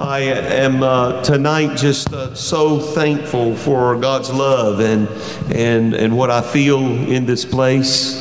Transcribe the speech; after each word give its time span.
I 0.00 0.20
am 0.20 0.82
uh, 0.82 1.22
tonight 1.22 1.76
just 1.76 2.10
uh, 2.10 2.34
so 2.34 2.80
thankful 2.80 3.54
for 3.54 4.00
God's 4.00 4.32
love 4.32 4.80
and, 4.80 5.06
and, 5.54 5.92
and 5.92 6.16
what 6.16 6.30
I 6.30 6.40
feel 6.40 6.80
in 6.80 7.26
this 7.26 7.44
place. 7.44 8.14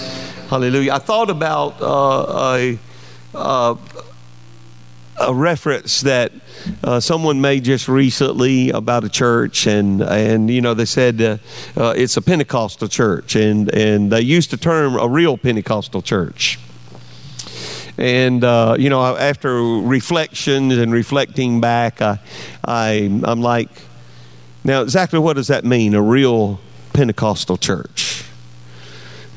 Hallelujah. 0.50 0.92
I 0.92 0.98
thought 1.00 1.30
about 1.30 1.82
uh, 1.82 2.58
a, 2.58 2.80
uh, 3.34 3.76
a 5.22 5.34
reference 5.34 6.02
that 6.02 6.34
uh, 6.84 7.00
someone 7.00 7.40
made 7.40 7.64
just 7.64 7.88
recently 7.88 8.72
about 8.72 9.06
a 9.06 9.10
church, 9.10 9.66
and 9.66 10.02
and 10.02 10.50
you 10.50 10.60
know 10.60 10.74
they 10.74 10.84
said 10.84 11.22
uh, 11.22 11.94
it's 11.96 12.18
a 12.18 12.22
Pentecostal 12.22 12.90
church, 12.90 13.38
and 13.38 13.74
and 13.74 14.12
they 14.12 14.20
used 14.20 14.52
the 14.52 14.58
term 14.58 14.98
a 14.98 15.08
real 15.08 15.38
Pentecostal 15.38 16.02
church. 16.02 16.60
And 18.00 18.46
uh, 18.46 18.78
you 18.80 18.90
know, 18.90 19.02
after 19.18 19.62
reflections 19.62 20.78
and 20.78 20.94
reflecting 20.94 21.60
back, 21.60 22.02
I, 22.02 22.20
I 22.66 23.22
I'm 23.24 23.42
like, 23.42 23.70
now 24.64 24.82
exactly 24.82 25.20
what 25.20 25.36
does 25.36 25.48
that 25.48 25.66
mean? 25.66 25.94
A 25.94 26.02
real 26.02 26.62
Pentecostal 26.94 27.58
church, 27.58 28.24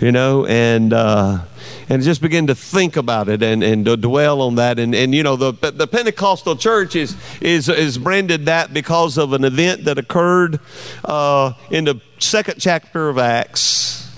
you 0.01 0.13
know, 0.13 0.47
and. 0.47 0.93
Uh, 0.93 1.43
and 1.89 2.03
just 2.03 2.23
begin 2.23 2.47
to 2.47 2.55
think 2.55 2.97
about 2.97 3.29
it 3.29 3.43
and, 3.43 3.63
and 3.63 3.85
dwell 4.01 4.41
on 4.41 4.55
that. 4.55 4.79
And, 4.79 4.95
and 4.95 5.15
you 5.15 5.23
know, 5.23 5.37
the, 5.37 5.53
the 5.53 5.87
Pentecostal 5.87 6.57
church 6.57 6.97
is, 6.97 7.15
is, 7.41 7.69
is 7.69 7.99
branded 7.99 8.47
that 8.47 8.73
because 8.73 9.19
of 9.19 9.35
an 9.35 9.45
event 9.45 9.85
that 9.85 9.99
occurred 9.99 10.59
uh, 11.05 11.53
in 11.71 11.85
the 11.85 12.01
second 12.19 12.61
chapter 12.61 13.11
of 13.11 13.19
Acts. 13.19 14.11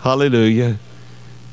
Hallelujah. 0.00 0.78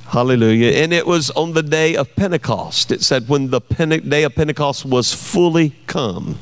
Hallelujah. 0.07 0.71
And 0.71 0.93
it 0.93 1.05
was 1.05 1.29
on 1.31 1.51
the 1.51 1.61
day 1.61 1.97
of 1.97 2.15
Pentecost. 2.15 2.93
It 2.93 3.01
said, 3.01 3.27
when 3.27 3.49
the 3.49 3.59
day 3.59 4.23
of 4.23 4.35
Pentecost 4.35 4.85
was 4.85 5.13
fully 5.13 5.75
come. 5.85 6.39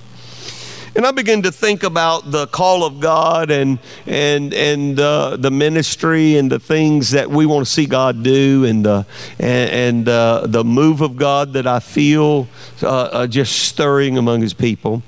And 0.95 1.05
I 1.05 1.11
began 1.11 1.41
to 1.41 1.51
think 1.51 1.83
about 1.83 2.31
the 2.31 2.47
call 2.47 2.85
of 2.85 3.02
God 3.02 3.52
and 3.52 3.80
and 4.05 4.53
and 4.53 4.97
uh, 4.97 5.35
the 5.35 5.52
ministry 5.52 6.38
and 6.38 6.49
the 6.49 6.59
things 6.59 7.11
that 7.11 7.30
we 7.30 7.45
want 7.45 7.66
to 7.66 7.72
see 7.72 7.85
God 7.85 8.23
do 8.23 8.63
and 8.63 8.85
the 8.85 9.05
and, 9.38 9.72
and 9.72 10.07
uh, 10.07 10.47
the 10.47 10.63
move 10.63 11.02
of 11.02 11.17
God 11.17 11.52
that 11.53 11.67
I 11.67 11.81
feel 11.81 12.47
uh, 12.81 12.88
uh 12.88 13.27
just 13.27 13.63
stirring 13.63 14.17
among 14.17 14.39
His 14.39 14.53
people. 14.53 15.03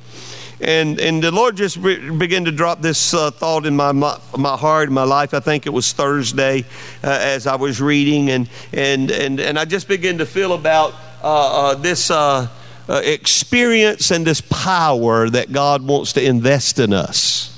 And, 0.59 1.00
and 1.00 1.22
the 1.22 1.31
Lord 1.31 1.55
just 1.55 1.77
re- 1.77 2.09
began 2.09 2.45
to 2.45 2.52
drop 2.52 2.81
this 2.81 3.13
uh, 3.13 3.30
thought 3.30 3.66
in 3.67 3.75
my, 3.75 3.91
my, 3.91 4.19
my 4.36 4.58
heart, 4.58 4.89
my 4.89 5.03
life. 5.03 5.33
I 5.33 5.39
think 5.39 5.67
it 5.67 5.69
was 5.69 5.94
Thursday 5.94 6.66
uh, 7.03 7.09
as 7.22 7.45
I 7.45 7.55
was 7.55 7.80
reading, 7.80 8.31
and, 8.31 8.49
and, 8.73 9.11
and, 9.11 9.39
and 9.39 9.59
I 9.59 9.66
just 9.66 9.88
began 9.88 10.17
to 10.17 10.25
feel 10.25 10.53
about 10.53 10.95
uh, 11.22 11.72
uh 11.72 11.75
this 11.75 12.09
uh, 12.09 12.47
uh, 12.89 13.02
experience 13.03 14.09
and 14.09 14.25
this 14.25 14.41
power 14.41 15.30
that 15.30 15.52
God 15.52 15.86
wants 15.86 16.14
to 16.14 16.23
invest 16.23 16.80
in 16.80 16.92
us. 16.92 17.53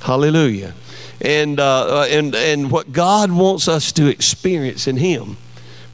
Hallelujah. 0.00 0.74
And, 1.20 1.60
and, 1.60 2.34
and 2.34 2.70
what 2.70 2.92
God 2.92 3.30
wants 3.30 3.68
us 3.68 3.92
to 3.92 4.06
experience 4.06 4.86
in 4.86 4.96
Him. 4.96 5.36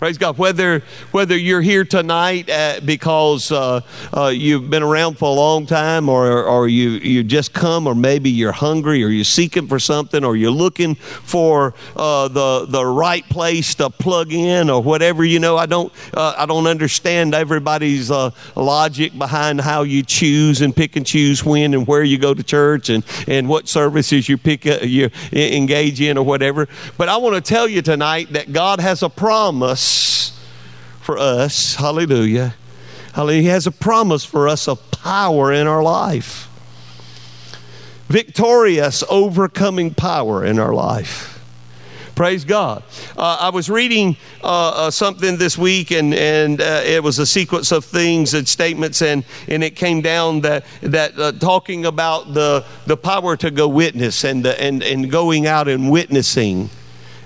Praise 0.01 0.17
God. 0.17 0.39
Whether 0.39 0.83
whether 1.11 1.37
you're 1.37 1.61
here 1.61 1.85
tonight 1.85 2.49
uh, 2.49 2.81
because 2.83 3.53
uh, 3.53 3.83
uh, 4.17 4.29
you've 4.29 4.71
been 4.71 4.83
around 4.83 5.19
for 5.19 5.27
a 5.27 5.35
long 5.35 5.67
time, 5.67 6.09
or 6.09 6.43
or 6.43 6.69
you 6.69 6.93
you 6.93 7.23
just 7.23 7.53
come, 7.53 7.87
or 7.87 7.95
maybe 7.95 8.31
you're 8.31 8.51
hungry, 8.51 9.05
or 9.05 9.09
you're 9.09 9.25
seeking 9.25 9.69
for 9.69 9.79
something, 9.79 10.25
or 10.25 10.37
you're 10.37 10.51
looking 10.51 10.95
for 10.95 11.75
uh, 11.97 12.29
the 12.29 12.65
the 12.67 12.83
right 12.83 13.29
place 13.29 13.75
to 13.75 13.91
plug 13.91 14.33
in, 14.33 14.71
or 14.71 14.83
whatever. 14.83 15.23
You 15.23 15.39
know, 15.39 15.59
I 15.59 15.67
don't 15.67 15.93
uh, 16.15 16.33
I 16.35 16.47
don't 16.47 16.67
understand 16.67 17.35
everybody's 17.35 18.11
uh, 18.11 18.31
logic 18.57 19.19
behind 19.19 19.61
how 19.61 19.83
you 19.83 20.03
choose 20.03 20.63
and 20.63 20.75
pick 20.75 20.97
and 20.97 21.05
choose 21.05 21.45
when 21.45 21.75
and 21.75 21.87
where 21.87 22.05
you 22.05 22.17
go 22.17 22.33
to 22.33 22.43
church 22.43 22.89
and 22.89 23.05
and 23.29 23.51
what 23.51 23.69
services 23.69 24.31
you 24.31 24.39
pick 24.39 24.65
you 24.65 25.11
engage 25.31 26.01
in 26.01 26.17
or 26.17 26.25
whatever. 26.25 26.69
But 26.97 27.11
I 27.11 27.19
want 27.19 27.35
to 27.35 27.43
tell 27.43 27.69
you 27.69 27.83
tonight 27.83 28.33
that 28.33 28.55
God 28.55 28.81
has 28.81 29.03
a 29.03 29.11
promise 29.11 29.90
for 31.01 31.19
us. 31.19 31.75
Hallelujah. 31.77 32.55
Hallelujah. 33.13 33.43
He 33.43 33.49
has 33.49 33.67
a 33.67 33.73
promise 33.73 34.25
for 34.25 34.49
us 34.49 34.69
of 34.69 34.91
power 34.91 35.53
in 35.53 35.67
our 35.67 35.83
life. 35.83 36.49
Victorious, 38.09 39.05
overcoming 39.09 39.95
power 39.95 40.45
in 40.45 40.59
our 40.59 40.75
life. 40.75 41.31
Praise 42.15 42.45
God. 42.45 42.83
Uh, 43.17 43.39
I 43.41 43.49
was 43.49 43.71
reading 43.71 44.15
uh, 44.45 44.47
uh, 44.89 44.91
something 44.91 45.39
this 45.39 45.57
week, 45.57 45.91
and, 45.91 46.13
and 46.13 46.61
uh, 46.61 46.83
it 46.85 47.03
was 47.03 47.19
a 47.19 47.25
sequence 47.25 47.73
of 47.73 47.85
things 47.85 48.35
and 48.35 48.47
statements, 48.47 49.01
and, 49.01 49.25
and 49.49 49.65
it 49.65 49.75
came 49.75 50.03
down 50.03 50.43
that, 50.43 50.67
that 50.83 51.19
uh, 51.19 51.33
talking 51.33 51.87
about 51.87 52.35
the, 52.35 52.65
the 52.85 52.97
power 52.97 53.39
to 53.39 53.51
go 53.51 53.69
witness 53.69 54.23
and, 54.25 54.45
the, 54.45 54.61
and, 54.61 54.83
and 54.83 55.11
going 55.11 55.47
out 55.47 55.67
and 55.67 55.91
witnessing. 55.91 56.69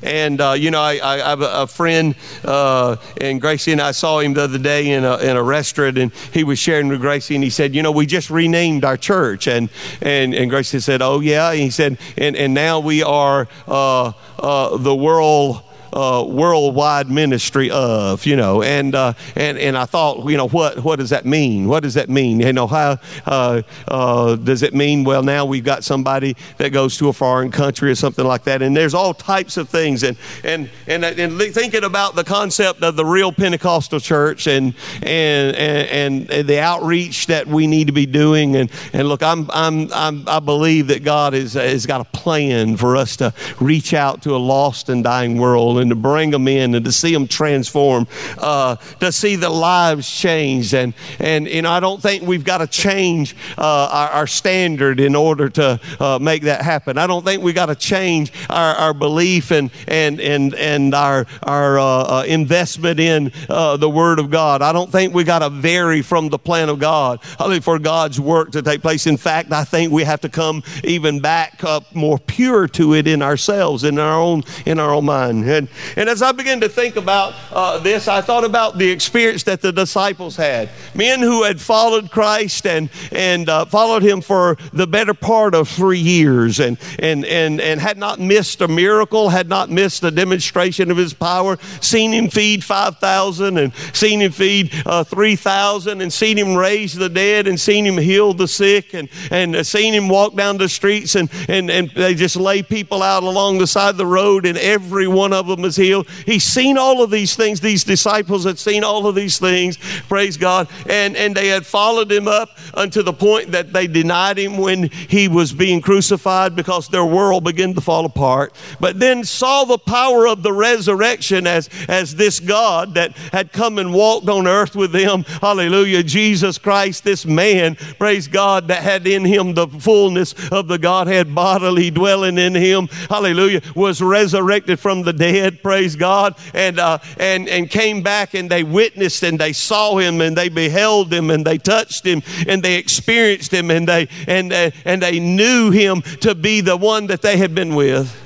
And, 0.04 0.38
uh, 0.38 0.53
you 0.53 0.70
know, 0.70 0.81
I, 0.81 1.00
I, 1.03 1.31
have 1.31 1.41
a, 1.41 1.66
friend, 1.66 2.15
uh, 2.44 2.97
and 3.19 3.41
Gracie 3.41 3.72
and 3.72 3.81
I 3.81 3.92
saw 3.92 4.20
him 4.20 4.34
the 4.34 4.42
other 4.42 4.59
day 4.59 4.91
in 4.91 5.03
a, 5.03 5.16
in 5.16 5.37
a 5.37 5.42
restaurant, 5.42 5.97
and 5.97 6.12
he 6.32 6.44
was 6.44 6.59
sharing 6.59 6.88
with 6.88 7.00
Gracie, 7.00 7.34
and 7.34 7.42
he 7.42 7.48
said, 7.48 7.75
You 7.75 7.82
know, 7.82 7.91
we 7.91 8.04
just 8.04 8.28
renamed 8.28 8.84
our 8.84 8.98
church. 8.98 9.48
And, 9.48 9.70
and, 10.03 10.34
and 10.34 10.50
Gracie 10.50 10.81
said, 10.81 11.00
Oh, 11.00 11.20
yeah. 11.20 11.50
And 11.50 11.60
he 11.60 11.70
said, 11.70 11.98
And, 12.19 12.37
and 12.37 12.53
now 12.53 12.81
we 12.81 13.03
are 13.03 13.48
uh, 13.66 14.12
uh 14.38 14.76
the 14.76 14.94
world 14.94 15.62
uh, 15.94 16.25
worldwide 16.27 17.09
ministry 17.09 17.71
of, 17.71 18.27
you 18.27 18.37
know, 18.37 18.62
and, 18.62 18.94
uh, 18.94 19.12
and, 19.37 19.56
and 19.59 19.78
I 19.78 19.84
thought, 19.84 20.28
you 20.28 20.37
know, 20.37 20.49
what, 20.49 20.82
what 20.82 20.99
does 20.99 21.10
that 21.10 21.25
mean? 21.25 21.69
What 21.69 21.84
does 21.84 21.94
that 21.94 22.10
mean? 22.10 22.41
You 22.41 22.53
know, 22.53 22.66
how 22.66 22.99
uh, 23.27 23.62
uh, 23.87 24.37
does 24.37 24.62
it 24.62 24.75
mean, 24.75 25.04
well, 25.04 25.22
now 25.22 25.44
we've 25.44 25.65
got 25.65 25.84
somebody 25.84 26.37
that 26.59 26.71
goes 26.71 26.99
to 26.99 27.09
a 27.09 27.12
foreign 27.12 27.50
country 27.50 27.91
or 27.91 27.94
something 27.94 28.27
like 28.27 28.43
that? 28.44 28.60
And 28.60 28.77
there's 28.77 28.93
all 28.93 29.15
types 29.15 29.56
of 29.56 29.69
things. 29.69 30.03
And, 30.03 30.16
and, 30.43 30.69
and, 30.88 31.04
and 31.04 31.38
thinking 31.54 31.84
about 31.84 32.16
the 32.16 32.25
concept 32.25 32.83
of 32.83 32.97
the 32.97 33.04
real 33.04 33.31
Pentecostal 33.31 34.00
church 34.00 34.49
and, 34.49 34.75
and, 35.03 35.56
and, 35.56 36.31
and 36.31 36.49
the 36.49 36.59
outreach 36.59 37.28
that 37.28 37.47
we 37.47 37.69
need 37.69 37.87
to 37.87 37.93
be 37.93 38.06
doing. 38.06 38.56
And, 38.56 38.71
and 38.93 39.09
look, 39.09 39.22
I'm, 39.22 39.49
I'm, 39.53 39.93
I'm, 39.93 40.28
I 40.28 40.41
believe 40.41 40.88
that 40.88 41.04
God 41.04 41.34
has, 41.34 41.53
has 41.53 41.87
got 41.87 42.00
a 42.00 42.04
plan 42.04 42.77
for 42.77 42.97
us 42.97 43.16
to 43.19 43.33
reach 43.60 43.94
out 43.94 44.22
to 44.22 44.34
a 44.34 44.38
lost 44.38 44.88
and 44.88 45.04
dying 45.04 45.38
world 45.38 45.84
and 45.84 45.91
to 45.91 45.97
bring 45.97 46.31
them 46.31 46.49
in 46.49 46.75
and 46.75 46.84
to 46.84 46.93
see 46.93 47.12
them 47.12 47.28
transform, 47.28 48.09
uh, 48.39 48.77
to 49.00 49.12
see 49.12 49.37
the 49.37 49.50
lives 49.50 50.11
changed. 50.11 50.72
And, 50.72 50.95
and, 51.19 51.45
know, 51.45 51.71
I 51.71 51.81
don't 51.81 52.00
think 52.00 52.22
we've 52.22 52.45
got 52.45 52.59
to 52.59 52.67
change 52.67 53.37
uh, 53.59 53.89
our, 53.91 54.09
our, 54.11 54.27
standard 54.27 55.00
in 55.00 55.15
order 55.15 55.49
to 55.50 55.81
uh, 56.00 56.19
make 56.21 56.43
that 56.43 56.62
happen. 56.62 56.97
I 56.97 57.06
don't 57.06 57.25
think 57.25 57.43
we've 57.43 57.55
got 57.55 57.67
to 57.67 57.75
change 57.75 58.33
our, 58.49 58.75
our 58.77 58.95
belief 58.95 59.50
and, 59.50 59.71
and, 59.87 60.21
and, 60.21 60.55
and 60.55 60.95
our, 60.95 61.27
our 61.43 61.78
uh, 61.78 61.84
uh, 61.84 62.25
investment 62.27 62.99
in 62.99 63.33
uh, 63.49 63.77
the 63.77 63.91
Word 63.91 64.19
of 64.19 64.31
God. 64.31 64.62
I 64.62 64.72
don't 64.72 64.91
think 64.91 65.12
we've 65.12 65.27
got 65.27 65.41
to 65.41 65.51
vary 65.51 66.01
from 66.01 66.28
the 66.31 66.39
plan 66.39 66.69
of 66.69 66.78
God 66.78 67.21
for 67.62 67.78
God's 67.78 68.19
work 68.19 68.53
to 68.53 68.62
take 68.62 68.81
place. 68.81 69.06
In 69.06 69.16
fact, 69.16 69.53
I 69.53 69.65
think 69.65 69.93
we 69.93 70.05
have 70.05 70.21
to 70.22 70.28
come 70.28 70.62
even 70.83 71.21
back 71.21 71.65
up 71.65 71.95
more 71.95 72.19
pure 72.19 72.66
to 72.69 72.95
it 72.95 73.06
in 73.06 73.22
ourselves, 73.22 73.84
in 73.84 73.99
our 73.99 74.21
own, 74.21 74.43
in 74.65 74.78
our 74.78 74.95
own 74.95 75.05
mind. 75.05 75.45
And, 75.45 75.69
and 75.97 76.09
as 76.09 76.23
I 76.23 76.33
began 76.33 76.61
to 76.61 76.69
think 76.69 76.97
about 76.97 77.35
uh, 77.53 77.79
this, 77.79 78.09
I 78.09 78.21
thought 78.21 78.45
about 78.45 78.79
the 78.79 78.91
experience 78.91 79.43
that 79.45 79.61
the 79.61 79.73
disciples 79.73 80.37
had. 80.37 80.71
Men 80.95 81.21
who 81.21 81.43
had 81.43 81.61
followed 81.61 82.11
Christ 82.11 82.67
and, 82.67 82.91
and 83.12 83.49
uh, 83.49 83.65
followed 83.65 84.03
him 84.03 84.21
for 84.21 84.57
the 84.73 84.87
better 84.87 85.15
part 85.15 85.55
of 85.55 85.69
three 85.69 85.99
years 85.99 86.61
and, 86.61 86.79
and, 86.99 87.25
and, 87.25 87.61
and 87.61 87.81
had 87.81 87.99
not 87.99 88.21
missed 88.21 88.61
a 88.61 88.69
miracle, 88.69 89.29
had 89.29 89.49
not 89.49 89.71
missed 89.71 90.05
a 90.05 90.11
demonstration 90.11 90.91
of 90.91 90.97
his 90.97 91.15
power, 91.15 91.59
seen 91.81 92.13
him 92.13 92.29
feed 92.29 92.65
5,000 92.65 93.59
and 93.59 93.75
seen 93.93 94.21
him 94.21 94.33
feed 94.33 94.73
uh, 94.87 95.05
3,000 95.05 96.01
and 96.01 96.13
seen 96.13 96.39
him 96.39 96.55
raise 96.55 96.95
the 96.95 97.09
dead 97.09 97.47
and 97.47 97.59
seen 97.59 97.84
him 97.84 97.98
heal 97.98 98.34
the 98.34 98.48
sick 98.48 98.95
and, 98.95 99.09
and 99.31 99.57
uh, 99.57 99.63
seen 99.63 99.95
him 99.95 100.09
walk 100.09 100.34
down 100.34 100.57
the 100.57 100.69
streets 100.69 101.15
and, 101.15 101.31
and, 101.48 101.71
and 101.71 101.91
they 101.91 102.15
just 102.15 102.37
lay 102.37 102.63
people 102.63 103.03
out 103.03 103.22
along 103.22 103.59
the 103.59 103.66
side 103.66 103.91
of 103.91 103.97
the 103.97 104.07
road 104.07 104.47
and 104.47 104.59
every 104.59 105.07
one 105.07 105.33
of 105.33 105.47
them 105.47 105.64
is 105.65 105.77
healed. 105.77 106.09
He's 106.27 106.45
seen 106.45 106.78
all 106.78 107.03
of 107.03 107.11
these 107.11 107.37
things. 107.37 107.61
These 107.61 107.84
disciples 107.84 108.45
had 108.45 108.59
seen 108.59 108.84
all 108.84 109.07
of 109.07 109.15
these 109.15 109.39
things. 109.39 109.77
Praise 110.09 110.37
God. 110.37 110.69
And, 110.89 111.16
and 111.16 111.34
they 111.34 111.49
had 111.49 111.66
followed 111.66 112.11
him 112.11 112.28
up 112.28 112.51
unto 112.75 113.03
the 113.03 113.13
point 113.13 113.53
that 113.53 113.72
they 113.72 113.87
denied 113.87 114.39
him 114.39 114.57
when 114.57 114.91
he 114.91 115.28
was 115.28 115.53
being 115.53 115.81
crucified 115.81 116.57
because 116.57 116.89
their 116.89 117.05
world 117.05 117.45
began 117.45 117.75
to 117.75 117.81
fall 117.81 118.05
apart. 118.05 118.55
But 118.81 118.99
then 118.99 119.25
saw 119.25 119.65
the 119.65 119.78
power 119.78 120.27
of 120.27 120.43
the 120.43 120.53
resurrection 120.53 121.47
as, 121.47 121.69
as 121.89 122.15
this 122.15 122.41
God 122.41 122.95
that 122.95 123.17
had 123.33 123.53
come 123.53 123.78
and 123.78 123.93
walked 123.93 124.28
on 124.28 124.47
earth 124.47 124.75
with 124.75 124.93
them. 124.93 125.25
Hallelujah. 125.41 126.03
Jesus 126.03 126.59
Christ, 126.59 127.05
this 127.05 127.27
man, 127.27 127.77
praise 127.99 128.28
God, 128.28 128.69
that 128.69 128.83
had 128.83 129.07
in 129.07 129.25
him 129.25 129.55
the 129.55 129.67
fullness 129.69 130.34
of 130.51 130.69
the 130.69 130.78
Godhead 130.78 131.34
bodily 131.34 131.91
dwelling 131.91 132.39
in 132.39 132.55
him. 132.55 132.89
Hallelujah. 133.09 133.63
Was 133.75 134.01
resurrected 134.01 134.78
from 134.78 135.03
the 135.03 135.13
dead 135.13 135.44
dead, 135.45 135.63
praise 135.63 135.95
God, 135.95 136.37
and, 136.55 136.79
uh, 136.79 136.99
and, 137.19 137.49
and 137.49 137.71
came 137.71 138.03
back 138.03 138.35
and 138.35 138.51
they 138.51 138.63
witnessed 138.63 139.23
and 139.23 139.39
they 139.39 139.53
saw 139.53 139.99
him 139.99 140.21
and 140.21 140.37
they 140.37 140.49
beheld 140.49 141.13
him 141.13 141.31
and 141.31 141.45
they 141.45 141.59
touched 141.59 142.07
him 142.07 142.23
and 142.49 142.63
they 142.63 142.77
experienced 142.77 143.53
him 143.53 143.71
and 143.71 143.87
they, 143.87 144.09
and, 144.27 144.53
uh, 144.53 144.71
and 144.85 145.03
they 145.03 145.21
knew 145.21 145.71
him 145.71 146.01
to 146.21 146.35
be 146.35 146.61
the 146.61 146.77
one 146.77 147.07
that 147.09 147.21
they 147.21 147.37
had 147.37 147.55
been 147.55 147.75
with. 147.75 148.21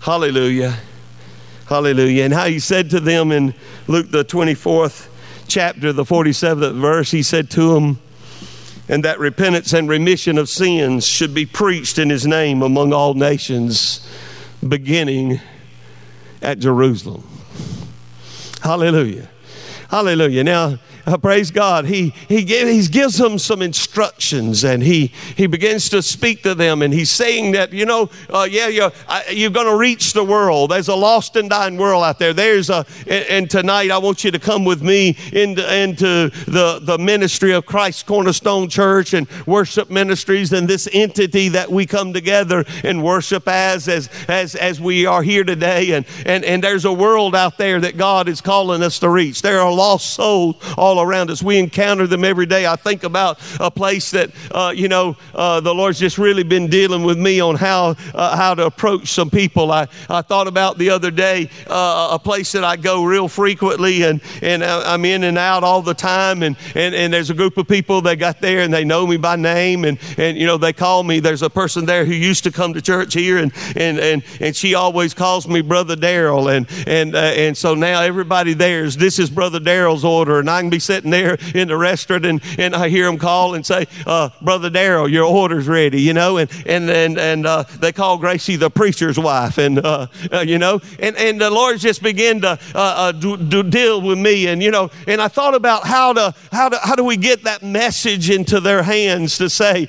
Hallelujah. 0.00 0.76
Hallelujah. 1.66 2.24
And 2.24 2.34
how 2.34 2.46
he 2.46 2.58
said 2.58 2.90
to 2.90 3.00
them 3.00 3.30
in 3.30 3.54
Luke, 3.86 4.10
the 4.10 4.24
24th 4.24 5.08
chapter, 5.46 5.92
the 5.92 6.04
47th 6.04 6.74
verse, 6.80 7.10
he 7.12 7.22
said 7.22 7.48
to 7.50 7.74
them, 7.74 8.00
and 8.88 9.04
that 9.04 9.20
repentance 9.20 9.72
and 9.72 9.88
remission 9.88 10.36
of 10.36 10.48
sins 10.48 11.06
should 11.06 11.32
be 11.32 11.46
preached 11.46 11.96
in 11.96 12.10
his 12.10 12.26
name 12.26 12.60
among 12.60 12.92
all 12.92 13.14
nations, 13.14 14.04
beginning 14.66 15.40
at 16.42 16.58
Jerusalem. 16.58 17.26
Hallelujah. 18.62 19.28
Hallelujah. 19.88 20.44
Now, 20.44 20.78
uh, 21.06 21.16
praise 21.18 21.50
God, 21.50 21.86
he, 21.86 22.10
he, 22.28 22.44
gave, 22.44 22.66
he 22.68 22.86
gives 22.86 23.18
them 23.18 23.38
some 23.38 23.62
instructions 23.62 24.64
and 24.64 24.82
he, 24.82 25.12
he 25.36 25.46
begins 25.46 25.88
to 25.90 26.02
speak 26.02 26.42
to 26.42 26.54
them 26.54 26.82
and 26.82 26.92
he's 26.92 27.10
saying 27.10 27.52
that, 27.52 27.72
you 27.72 27.86
know, 27.86 28.10
uh, 28.28 28.46
yeah, 28.50 28.68
you're, 28.68 28.92
you're 29.30 29.50
going 29.50 29.66
to 29.66 29.76
reach 29.76 30.12
the 30.12 30.24
world. 30.24 30.70
There's 30.70 30.88
a 30.88 30.94
lost 30.94 31.36
and 31.36 31.48
dying 31.50 31.76
world 31.76 32.04
out 32.04 32.18
there. 32.18 32.32
There's 32.32 32.70
a, 32.70 32.86
and, 33.06 33.24
and 33.28 33.50
tonight 33.50 33.90
I 33.90 33.98
want 33.98 34.24
you 34.24 34.30
to 34.30 34.38
come 34.38 34.64
with 34.64 34.82
me 34.82 35.16
into, 35.32 35.76
into 35.76 36.30
the, 36.50 36.80
the 36.82 36.98
ministry 36.98 37.52
of 37.52 37.66
Christ 37.66 38.06
Cornerstone 38.06 38.68
Church 38.68 39.14
and 39.14 39.28
worship 39.46 39.90
ministries 39.90 40.52
and 40.52 40.68
this 40.68 40.88
entity 40.92 41.48
that 41.50 41.70
we 41.70 41.86
come 41.86 42.12
together 42.12 42.64
and 42.84 43.02
worship 43.02 43.48
as, 43.48 43.88
as, 43.88 44.08
as, 44.28 44.54
as 44.54 44.80
we 44.80 45.06
are 45.06 45.22
here 45.22 45.44
today. 45.44 45.92
And, 45.92 46.06
and, 46.26 46.44
and 46.44 46.62
there's 46.62 46.84
a 46.84 46.92
world 46.92 47.34
out 47.34 47.58
there 47.58 47.80
that 47.80 47.96
God 47.96 48.28
is 48.28 48.40
calling 48.40 48.82
us 48.82 48.98
to 49.00 49.08
reach. 49.08 49.42
There 49.42 49.60
are 49.60 49.72
lost 49.72 50.14
souls 50.14 50.56
all 50.76 50.89
around 50.98 51.30
us. 51.30 51.42
We 51.42 51.58
encounter 51.58 52.06
them 52.06 52.24
every 52.24 52.46
day. 52.46 52.66
I 52.66 52.76
think 52.76 53.04
about 53.04 53.38
a 53.60 53.70
place 53.70 54.10
that, 54.12 54.30
uh, 54.50 54.72
you 54.74 54.88
know, 54.88 55.16
uh, 55.34 55.60
the 55.60 55.74
Lord's 55.74 55.98
just 55.98 56.18
really 56.18 56.42
been 56.42 56.68
dealing 56.68 57.04
with 57.04 57.18
me 57.18 57.40
on 57.40 57.56
how, 57.56 57.96
uh, 58.14 58.36
how 58.36 58.54
to 58.54 58.66
approach 58.66 59.08
some 59.08 59.30
people. 59.30 59.70
I, 59.70 59.86
I 60.08 60.22
thought 60.22 60.48
about 60.48 60.78
the 60.78 60.90
other 60.90 61.10
day 61.10 61.50
uh, 61.66 62.08
a 62.12 62.18
place 62.18 62.52
that 62.52 62.64
I 62.64 62.76
go 62.76 63.04
real 63.04 63.28
frequently 63.28 64.02
and, 64.02 64.20
and 64.42 64.64
I'm 64.64 65.04
in 65.04 65.24
and 65.24 65.38
out 65.38 65.62
all 65.62 65.82
the 65.82 65.94
time. 65.94 66.42
And, 66.42 66.56
and, 66.74 66.94
and 66.94 67.12
there's 67.12 67.30
a 67.30 67.34
group 67.34 67.56
of 67.56 67.68
people 67.68 68.00
that 68.02 68.16
got 68.16 68.40
there 68.40 68.60
and 68.60 68.74
they 68.74 68.84
know 68.84 69.06
me 69.06 69.16
by 69.16 69.36
name. 69.36 69.84
And, 69.84 69.98
and, 70.18 70.36
you 70.36 70.46
know, 70.46 70.58
they 70.58 70.72
call 70.72 71.02
me. 71.02 71.20
There's 71.20 71.42
a 71.42 71.50
person 71.50 71.86
there 71.86 72.04
who 72.04 72.14
used 72.14 72.44
to 72.44 72.50
come 72.50 72.74
to 72.74 72.82
church 72.82 73.14
here 73.14 73.38
and, 73.38 73.52
and, 73.76 73.98
and, 73.98 74.24
and 74.40 74.56
she 74.56 74.74
always 74.74 75.14
calls 75.14 75.46
me 75.46 75.60
Brother 75.60 75.96
Daryl. 75.96 76.54
And, 76.54 76.66
and, 76.86 77.14
uh, 77.14 77.18
and 77.18 77.56
so 77.56 77.74
now 77.74 78.02
everybody 78.02 78.54
there's, 78.54 78.96
this 78.96 79.18
is 79.18 79.30
Brother 79.30 79.60
Daryl's 79.60 80.04
order. 80.04 80.40
And 80.40 80.50
I 80.50 80.60
can 80.60 80.70
be 80.70 80.79
sitting 80.80 81.10
there 81.10 81.38
in 81.54 81.68
the 81.68 81.76
restaurant 81.76 82.24
and, 82.26 82.40
and 82.58 82.74
I 82.74 82.88
hear 82.88 83.06
them 83.06 83.18
call 83.18 83.54
and 83.54 83.64
say, 83.64 83.86
uh, 84.06 84.30
Brother 84.40 84.70
Daryl, 84.70 85.10
your 85.10 85.24
order's 85.24 85.68
ready, 85.68 86.00
you 86.00 86.12
know, 86.12 86.38
and, 86.38 86.50
and, 86.66 86.90
and, 86.90 87.18
and 87.18 87.46
uh, 87.46 87.64
they 87.78 87.92
call 87.92 88.18
Gracie 88.18 88.56
the 88.56 88.70
preacher's 88.70 89.18
wife 89.18 89.58
and, 89.58 89.78
uh, 89.78 90.06
uh 90.32 90.40
you 90.40 90.58
know, 90.58 90.80
and, 90.98 91.16
and 91.16 91.40
the 91.40 91.50
Lord 91.50 91.78
just 91.78 92.02
began 92.02 92.40
to, 92.40 92.52
uh, 92.52 92.58
uh, 92.74 93.12
do, 93.12 93.36
do 93.36 93.62
deal 93.62 94.00
with 94.00 94.18
me 94.18 94.46
and, 94.48 94.62
you 94.62 94.70
know, 94.70 94.90
and 95.06 95.20
I 95.20 95.28
thought 95.28 95.54
about 95.54 95.86
how 95.86 96.12
to, 96.12 96.34
how 96.52 96.68
to, 96.68 96.78
how 96.78 96.96
do 96.96 97.04
we 97.04 97.16
get 97.16 97.44
that 97.44 97.62
message 97.62 98.30
into 98.30 98.60
their 98.60 98.82
hands 98.82 99.38
to 99.38 99.48
say, 99.48 99.88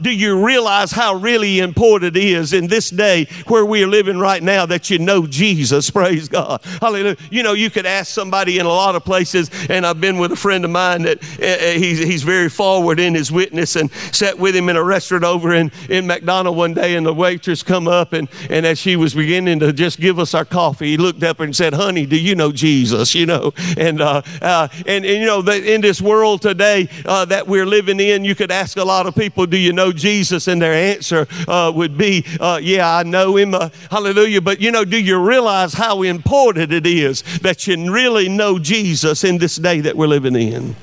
do 0.00 0.10
you 0.10 0.44
realize 0.44 0.92
how 0.92 1.14
really 1.14 1.58
important 1.58 2.16
it 2.16 2.22
is 2.22 2.52
in 2.52 2.66
this 2.66 2.90
day 2.90 3.26
where 3.46 3.64
we 3.64 3.82
are 3.82 3.88
living 3.88 4.18
right 4.18 4.42
now 4.42 4.66
that 4.66 4.90
you 4.90 4.98
know 4.98 5.26
Jesus, 5.26 5.90
praise 5.96 6.28
God. 6.28 6.62
Hallelujah. 6.80 7.16
You 7.30 7.42
know, 7.42 7.52
you 7.52 7.70
could 7.70 7.86
ask 7.86 8.12
somebody 8.12 8.58
in 8.58 8.66
a 8.66 8.70
lot 8.70 8.94
of 8.94 9.04
places, 9.04 9.50
and 9.68 9.86
I've 9.86 10.00
been 10.00 10.18
with 10.18 10.25
a 10.32 10.36
friend 10.36 10.64
of 10.64 10.70
mine 10.70 11.02
that 11.02 11.22
uh, 11.22 11.78
he's, 11.78 11.98
he's 11.98 12.22
very 12.22 12.48
forward 12.48 12.98
in 13.00 13.14
his 13.14 13.30
witness 13.30 13.76
and 13.76 13.90
sat 14.12 14.38
with 14.38 14.54
him 14.54 14.68
in 14.68 14.76
a 14.76 14.82
restaurant 14.82 15.24
over 15.24 15.52
in, 15.52 15.70
in 15.88 16.06
McDonald 16.06 16.56
one 16.56 16.74
day 16.74 16.96
and 16.96 17.06
the 17.06 17.14
waitress 17.14 17.62
come 17.62 17.88
up 17.88 18.12
and, 18.12 18.28
and 18.50 18.66
as 18.66 18.78
she 18.78 18.96
was 18.96 19.14
beginning 19.14 19.58
to 19.60 19.72
just 19.72 20.00
give 20.00 20.18
us 20.18 20.34
our 20.34 20.44
coffee, 20.44 20.92
he 20.92 20.96
looked 20.96 21.22
up 21.22 21.40
and 21.40 21.54
said, 21.54 21.74
honey, 21.74 22.06
do 22.06 22.18
you 22.18 22.34
know 22.34 22.52
Jesus? 22.52 23.14
You 23.14 23.26
know, 23.26 23.52
and, 23.76 24.00
uh, 24.00 24.22
uh, 24.42 24.68
and, 24.86 25.04
and, 25.04 25.20
you 25.20 25.26
know, 25.26 25.42
that 25.42 25.64
in 25.64 25.80
this 25.80 26.00
world 26.00 26.42
today 26.42 26.88
uh, 27.04 27.24
that 27.26 27.46
we're 27.46 27.66
living 27.66 28.00
in, 28.00 28.24
you 28.24 28.34
could 28.34 28.50
ask 28.50 28.76
a 28.76 28.84
lot 28.84 29.06
of 29.06 29.14
people, 29.14 29.46
do 29.46 29.56
you 29.56 29.72
know 29.72 29.92
Jesus? 29.92 30.48
And 30.48 30.60
their 30.60 30.72
answer 30.72 31.26
uh, 31.48 31.72
would 31.74 31.96
be, 31.96 32.24
uh, 32.40 32.60
yeah, 32.62 32.96
I 32.96 33.02
know 33.02 33.36
him. 33.36 33.54
hallelujah. 33.90 34.40
But 34.40 34.60
you 34.60 34.70
know, 34.70 34.84
do 34.84 35.00
you 35.00 35.18
realize 35.18 35.72
how 35.74 36.02
important 36.02 36.72
it 36.72 36.86
is 36.86 37.22
that 37.40 37.66
you 37.66 37.92
really 37.92 38.28
know 38.28 38.58
Jesus 38.58 39.24
in 39.24 39.38
this 39.38 39.56
day 39.56 39.80
that 39.80 39.96
we're 39.96 40.06
living 40.06 40.15
in? 40.24 40.76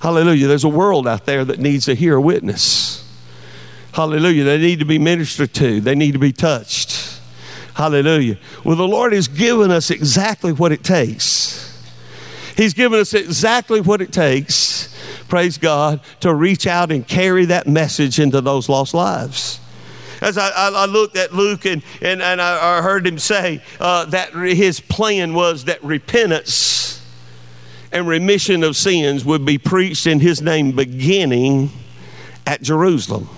Hallelujah. 0.00 0.46
There's 0.46 0.64
a 0.64 0.68
world 0.68 1.06
out 1.06 1.26
there 1.26 1.44
that 1.44 1.58
needs 1.58 1.84
to 1.84 1.94
hear 1.94 2.16
a 2.16 2.20
witness. 2.20 3.04
Hallelujah. 3.92 4.44
They 4.44 4.58
need 4.58 4.78
to 4.78 4.84
be 4.84 4.98
ministered 4.98 5.52
to, 5.54 5.80
they 5.80 5.94
need 5.94 6.12
to 6.12 6.18
be 6.18 6.32
touched. 6.32 7.20
Hallelujah. 7.74 8.38
Well, 8.64 8.76
the 8.76 8.88
Lord 8.88 9.12
has 9.12 9.28
given 9.28 9.70
us 9.70 9.90
exactly 9.90 10.52
what 10.52 10.72
it 10.72 10.82
takes. 10.82 11.68
He's 12.56 12.74
given 12.74 13.00
us 13.00 13.14
exactly 13.14 13.80
what 13.80 14.02
it 14.02 14.12
takes, 14.12 14.94
praise 15.28 15.56
God, 15.56 16.00
to 16.20 16.34
reach 16.34 16.66
out 16.66 16.90
and 16.92 17.06
carry 17.06 17.46
that 17.46 17.66
message 17.66 18.18
into 18.18 18.40
those 18.40 18.68
lost 18.68 18.94
lives 18.94 19.58
as 20.22 20.38
I, 20.38 20.50
I, 20.50 20.86
looked 20.86 21.16
at 21.16 21.34
Luke 21.34 21.66
and, 21.66 21.82
and, 22.00 22.22
and 22.22 22.40
I, 22.40 22.80
heard 22.80 23.04
him 23.04 23.18
say 23.18 23.60
uh, 23.80 24.04
that 24.06 24.32
his 24.32 24.78
plan 24.78 25.34
was 25.34 25.64
that 25.64 25.82
repentance 25.82 26.81
and 27.92 28.08
remission 28.08 28.64
of 28.64 28.76
sins 28.76 29.24
would 29.24 29.44
be 29.44 29.58
preached 29.58 30.06
in 30.06 30.20
his 30.20 30.40
name 30.40 30.72
beginning 30.72 31.70
at 32.46 32.62
Jerusalem. 32.62 33.28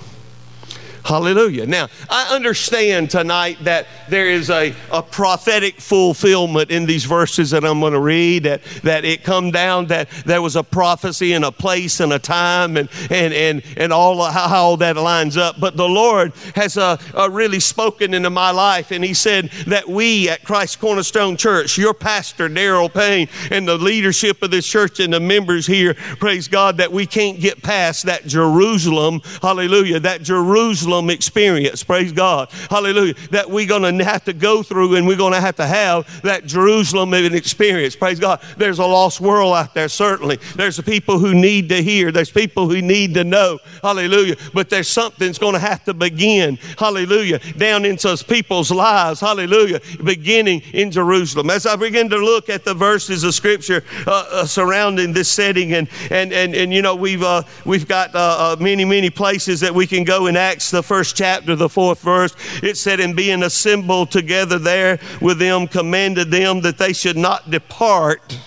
Hallelujah. 1.05 1.67
Now, 1.67 1.89
I 2.09 2.35
understand 2.35 3.11
tonight 3.11 3.59
that 3.65 3.87
there 4.09 4.27
is 4.27 4.49
a, 4.49 4.75
a 4.91 5.03
prophetic 5.03 5.79
fulfillment 5.79 6.71
in 6.71 6.87
these 6.87 7.05
verses 7.05 7.51
that 7.51 7.63
I'm 7.63 7.81
going 7.81 7.93
to 7.93 8.01
read, 8.01 8.45
that, 8.45 8.63
that 8.85 9.05
it 9.05 9.23
come 9.23 9.51
down 9.51 9.89
that 9.89 10.09
there 10.25 10.41
was 10.41 10.57
a 10.57 10.63
prophecy 10.63 11.35
and 11.35 11.45
a 11.45 11.53
place 11.53 12.01
and 12.01 12.11
a 12.15 12.19
time 12.19 12.79
and, 12.79 12.89
and, 13.11 13.35
and, 13.35 13.63
and 13.77 13.93
all 13.93 14.23
how, 14.23 14.49
how 14.49 14.77
that 14.77 14.97
lines 14.97 15.37
up. 15.37 15.61
But 15.61 15.77
the 15.77 15.87
Lord 15.87 16.33
has 16.55 16.79
uh, 16.79 16.97
uh, 17.15 17.29
really 17.31 17.61
spoken 17.61 18.15
into 18.15 18.31
my 18.31 18.51
life, 18.51 18.91
and 18.91 19.05
He 19.05 19.13
said 19.13 19.51
that 19.67 19.87
we 19.87 20.31
at 20.31 20.43
Christ 20.43 20.81
Cornerstone 20.81 21.37
Church, 21.37 21.77
your 21.77 21.93
pastor, 21.93 22.49
Daryl 22.49 22.93
Payne, 22.93 23.29
and 23.51 23.69
the 23.69 23.77
leadership 23.77 24.43
of 24.43 24.51
this 24.51 24.67
church 24.67 25.01
and 25.01 25.13
the 25.13 25.21
members 25.21 25.67
here, 25.67 25.93
praise 26.19 26.49
God, 26.49 26.79
that 26.79 26.91
we 26.91 27.05
can't 27.07 27.41
get 27.41 27.63
past 27.63 28.07
that 28.07 28.27
Jerusalem, 28.27 29.21
hallelujah, 29.43 30.01
that 30.01 30.23
Jerusalem 30.23 30.94
Jerusalem 30.95 31.11
experience. 31.11 31.83
Praise 31.83 32.13
God. 32.13 32.51
Hallelujah. 32.71 33.15
That 33.31 33.51
we're 33.51 33.67
going 33.67 33.99
to 33.99 34.05
have 34.05 34.25
to 34.25 34.33
go 34.33 34.63
through 34.63 34.95
and 34.97 35.07
we're 35.07 35.17
going 35.17 35.33
to 35.33 35.41
have 35.41 35.57
to 35.57 35.67
have 35.67 36.23
that 36.23 36.47
Jerusalem 36.47 37.15
experience. 37.15 37.97
Praise 37.97 38.21
God. 38.21 38.41
There's 38.57 38.79
a 38.79 38.87
lost 38.87 39.21
world 39.21 39.55
out 39.55 39.75
there, 39.75 39.89
certainly. 39.89 40.39
There's 40.55 40.81
people 40.81 41.19
who 41.19 41.35
need 41.35 41.69
to 41.71 41.83
hear. 41.83 42.13
There's 42.13 42.31
people 42.31 42.69
who 42.69 42.81
need 42.81 43.15
to 43.15 43.25
know. 43.25 43.59
Hallelujah. 43.83 44.37
But 44.53 44.71
there's 44.71 44.89
something 44.89 45.27
that's 45.27 45.39
going 45.39 45.55
to 45.55 45.59
have 45.59 45.85
to 45.85 45.95
begin. 45.95 46.59
Hallelujah. 46.79 47.41
Down 47.57 47.85
into 47.85 48.17
people's 48.29 48.71
lives. 48.71 49.21
Hallelujah. 49.21 49.81
Beginning 50.05 50.63
in 50.73 50.91
Jerusalem. 50.91 51.51
As 51.51 51.67
I 51.67 51.77
begin 51.77 52.09
to 52.11 52.19
look 52.19 52.49
at 52.49 52.65
the 52.65 52.75
verses 52.75 53.25
of 53.25 53.35
Scripture 53.35 53.83
uh, 54.07 54.27
uh, 54.31 54.47
surrounding 54.47 55.13
this 55.13 55.29
setting, 55.29 55.73
and, 55.73 55.89
and, 56.11 56.33
and, 56.33 56.55
and 56.55 56.73
you 56.73 56.83
know, 56.83 56.95
we've, 56.95 57.23
uh, 57.23 57.43
we've 57.65 57.89
got 57.89 58.15
uh, 58.15 58.19
uh, 58.19 58.57
many, 58.61 58.85
many 58.85 59.11
places 59.11 59.61
that 59.61 59.75
we 59.75 59.87
can 59.87 60.05
go 60.05 60.27
in 60.27 60.37
Acts, 60.37 60.71
the 60.71 60.83
first 60.85 61.17
chapter, 61.17 61.57
the 61.57 61.69
fourth 61.69 62.01
verse, 62.01 62.35
it 62.63 62.77
said, 62.77 63.01
And 63.01 63.17
being 63.17 63.43
assembled 63.43 64.11
together 64.11 64.59
there 64.59 65.01
with 65.21 65.39
them, 65.39 65.67
commanded 65.67 66.31
them 66.31 66.61
that 66.61 66.79
they 66.79 66.93
should 66.93 67.17
not 67.17 67.51
depart 67.51 68.39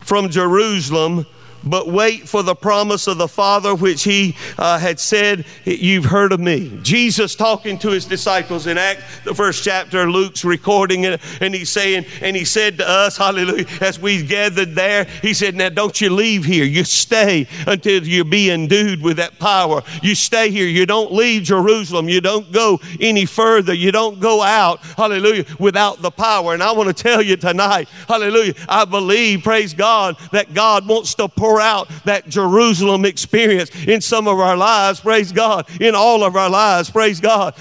from 0.00 0.30
Jerusalem 0.30 1.26
but 1.68 1.88
wait 1.88 2.28
for 2.28 2.42
the 2.42 2.54
promise 2.54 3.06
of 3.06 3.18
the 3.18 3.28
Father, 3.28 3.74
which 3.74 4.04
he 4.04 4.34
uh, 4.58 4.78
had 4.78 5.00
said, 5.00 5.44
You've 5.64 6.04
heard 6.04 6.32
of 6.32 6.40
me. 6.40 6.78
Jesus 6.82 7.34
talking 7.34 7.78
to 7.78 7.90
his 7.90 8.04
disciples 8.04 8.66
in 8.66 8.78
Acts, 8.78 9.02
the 9.24 9.34
first 9.34 9.64
chapter, 9.64 10.10
Luke's 10.10 10.44
recording 10.44 11.04
it, 11.04 11.20
and 11.40 11.54
he's 11.54 11.70
saying, 11.70 12.06
and 12.22 12.36
he 12.36 12.44
said 12.44 12.78
to 12.78 12.88
us, 12.88 13.16
Hallelujah, 13.16 13.66
as 13.80 13.98
we 13.98 14.22
gathered 14.22 14.74
there, 14.74 15.04
he 15.22 15.34
said, 15.34 15.54
Now 15.54 15.68
don't 15.68 16.00
you 16.00 16.10
leave 16.10 16.44
here. 16.44 16.64
You 16.64 16.84
stay 16.84 17.46
until 17.66 18.06
you 18.06 18.24
be 18.24 18.50
endued 18.50 19.02
with 19.02 19.16
that 19.18 19.38
power. 19.38 19.82
You 20.02 20.14
stay 20.14 20.50
here. 20.50 20.66
You 20.66 20.86
don't 20.86 21.12
leave 21.12 21.42
Jerusalem. 21.42 22.08
You 22.08 22.20
don't 22.20 22.50
go 22.52 22.80
any 23.00 23.26
further. 23.26 23.74
You 23.74 23.92
don't 23.92 24.20
go 24.20 24.42
out, 24.42 24.80
hallelujah, 24.80 25.44
without 25.58 26.02
the 26.02 26.10
power. 26.10 26.54
And 26.54 26.62
I 26.62 26.72
want 26.72 26.94
to 26.94 27.02
tell 27.02 27.22
you 27.22 27.36
tonight, 27.36 27.88
hallelujah, 28.06 28.54
I 28.68 28.84
believe, 28.84 29.42
praise 29.42 29.74
God, 29.74 30.16
that 30.32 30.54
God 30.54 30.86
wants 30.86 31.14
to 31.16 31.28
pour 31.28 31.57
out 31.60 31.88
that 32.04 32.28
Jerusalem 32.28 33.04
experience 33.04 33.70
in 33.86 34.00
some 34.00 34.28
of 34.28 34.38
our 34.38 34.56
lives, 34.56 35.00
praise 35.00 35.32
God, 35.32 35.68
in 35.80 35.94
all 35.94 36.24
of 36.24 36.36
our 36.36 36.50
lives, 36.50 36.90
praise 36.90 37.20
God. 37.20 37.54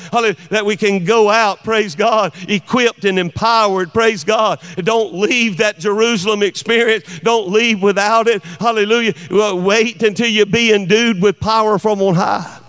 That 0.49 0.65
we 0.65 0.75
can 0.75 1.05
go 1.05 1.29
out, 1.29 1.63
praise 1.63 1.95
God, 1.95 2.33
equipped 2.47 3.05
and 3.05 3.19
empowered, 3.19 3.93
praise 3.93 4.23
God. 4.23 4.59
Don't 4.77 5.13
leave 5.13 5.57
that 5.57 5.79
Jerusalem 5.79 6.43
experience. 6.43 7.19
Don't 7.19 7.49
leave 7.49 7.81
without 7.81 8.27
it. 8.27 8.43
Hallelujah. 8.43 9.13
Wait 9.55 10.01
until 10.03 10.27
you 10.27 10.45
be 10.45 10.73
endued 10.73 11.21
with 11.21 11.39
power 11.39 11.77
from 11.79 12.01
on 12.01 12.15
high. 12.15 12.59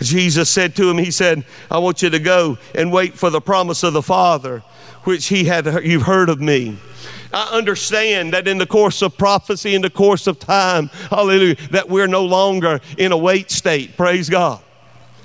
Jesus 0.00 0.48
said 0.48 0.74
to 0.76 0.88
him, 0.88 0.98
He 0.98 1.10
said, 1.10 1.44
I 1.70 1.78
want 1.78 2.02
you 2.02 2.10
to 2.10 2.18
go 2.18 2.58
and 2.74 2.90
wait 2.90 3.14
for 3.14 3.28
the 3.28 3.40
promise 3.40 3.82
of 3.82 3.92
the 3.92 4.02
Father, 4.02 4.60
which 5.04 5.26
he 5.26 5.44
had 5.44 5.66
you've 5.84 6.02
heard 6.02 6.28
of 6.28 6.40
me. 6.40 6.78
I 7.32 7.56
understand 7.56 8.32
that 8.32 8.48
in 8.48 8.58
the 8.58 8.66
course 8.66 9.02
of 9.02 9.16
prophecy, 9.16 9.74
in 9.74 9.82
the 9.82 9.90
course 9.90 10.26
of 10.26 10.38
time, 10.38 10.88
hallelujah, 11.10 11.56
that 11.70 11.88
we're 11.88 12.06
no 12.06 12.24
longer 12.24 12.80
in 12.98 13.12
a 13.12 13.16
wait 13.16 13.50
state. 13.50 13.96
Praise 13.96 14.28
God. 14.28 14.62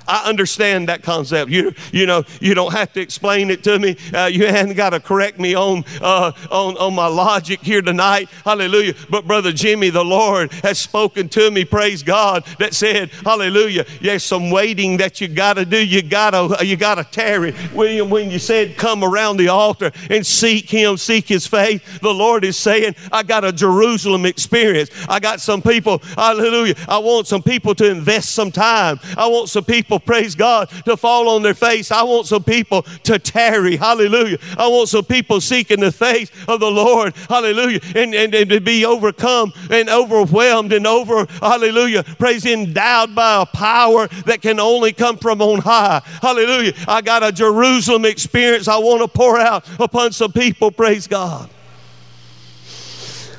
I 0.08 0.28
understand 0.28 0.88
that 0.88 1.02
concept. 1.02 1.50
You, 1.50 1.74
you 1.92 2.06
know, 2.06 2.24
you 2.40 2.54
don't 2.54 2.72
have 2.72 2.92
to 2.94 3.00
explain 3.00 3.50
it 3.50 3.62
to 3.64 3.78
me. 3.78 3.96
Uh, 4.12 4.26
you 4.26 4.46
haven't 4.46 4.76
got 4.76 4.90
to 4.90 5.00
correct 5.00 5.38
me 5.38 5.54
on, 5.54 5.84
uh, 6.00 6.32
on, 6.50 6.76
on 6.76 6.94
my 6.94 7.06
logic 7.06 7.60
here 7.60 7.82
tonight. 7.82 8.28
Hallelujah. 8.44 8.94
But 9.10 9.26
Brother 9.26 9.52
Jimmy, 9.52 9.90
the 9.90 10.04
Lord 10.04 10.52
has 10.62 10.78
spoken 10.78 11.28
to 11.30 11.50
me, 11.50 11.64
praise 11.64 12.02
God, 12.02 12.44
that 12.58 12.74
said, 12.74 13.10
hallelujah, 13.24 13.84
there's 14.00 14.24
some 14.24 14.50
waiting 14.50 14.96
that 14.98 15.20
you 15.20 15.28
got 15.28 15.54
to 15.54 15.64
do. 15.64 15.84
You 15.84 16.02
got 16.02 16.30
to, 16.30 16.64
you 16.64 16.76
got 16.76 16.96
to 16.96 17.04
tarry. 17.04 17.54
William, 17.74 18.10
when 18.10 18.30
you 18.30 18.38
said 18.38 18.76
come 18.76 19.02
around 19.02 19.36
the 19.36 19.48
altar 19.48 19.92
and 20.10 20.26
seek 20.26 20.70
Him, 20.70 20.96
seek 20.96 21.28
His 21.28 21.46
faith, 21.46 22.00
the 22.00 22.12
Lord 22.12 22.44
is 22.44 22.56
saying, 22.56 22.94
I 23.12 23.22
got 23.22 23.44
a 23.44 23.52
Jerusalem 23.52 24.26
experience. 24.26 24.90
I 25.08 25.20
got 25.20 25.40
some 25.40 25.62
people, 25.62 25.98
hallelujah, 26.16 26.74
I 26.88 26.98
want 26.98 27.26
some 27.26 27.42
people 27.42 27.74
to 27.76 27.90
invest 27.90 28.30
some 28.30 28.50
time. 28.50 28.98
I 29.16 29.26
want 29.26 29.48
some 29.48 29.64
people 29.64 29.95
people, 29.98 30.14
praise 30.14 30.34
God, 30.34 30.68
to 30.84 30.96
fall 30.96 31.28
on 31.28 31.42
their 31.42 31.54
face. 31.54 31.90
I 31.90 32.02
want 32.02 32.26
some 32.26 32.44
people 32.44 32.82
to 33.04 33.18
tarry. 33.18 33.76
Hallelujah. 33.76 34.38
I 34.58 34.68
want 34.68 34.88
some 34.88 35.04
people 35.04 35.40
seeking 35.40 35.80
the 35.80 35.92
face 35.92 36.30
of 36.48 36.60
the 36.60 36.70
Lord. 36.70 37.14
Hallelujah. 37.28 37.80
And, 37.94 38.14
and, 38.14 38.34
and 38.34 38.50
to 38.50 38.60
be 38.60 38.84
overcome 38.84 39.52
and 39.70 39.88
overwhelmed 39.88 40.72
and 40.72 40.86
over, 40.86 41.26
hallelujah, 41.40 42.02
praise, 42.18 42.46
endowed 42.46 43.14
by 43.14 43.42
a 43.42 43.46
power 43.46 44.08
that 44.26 44.42
can 44.42 44.60
only 44.60 44.92
come 44.92 45.18
from 45.18 45.40
on 45.40 45.60
high. 45.60 46.02
Hallelujah. 46.22 46.72
I 46.86 47.00
got 47.02 47.22
a 47.22 47.32
Jerusalem 47.32 48.04
experience 48.04 48.68
I 48.68 48.78
want 48.78 49.02
to 49.02 49.08
pour 49.08 49.38
out 49.38 49.66
upon 49.80 50.12
some 50.12 50.32
people. 50.32 50.70
Praise 50.70 51.06
God. 51.06 51.50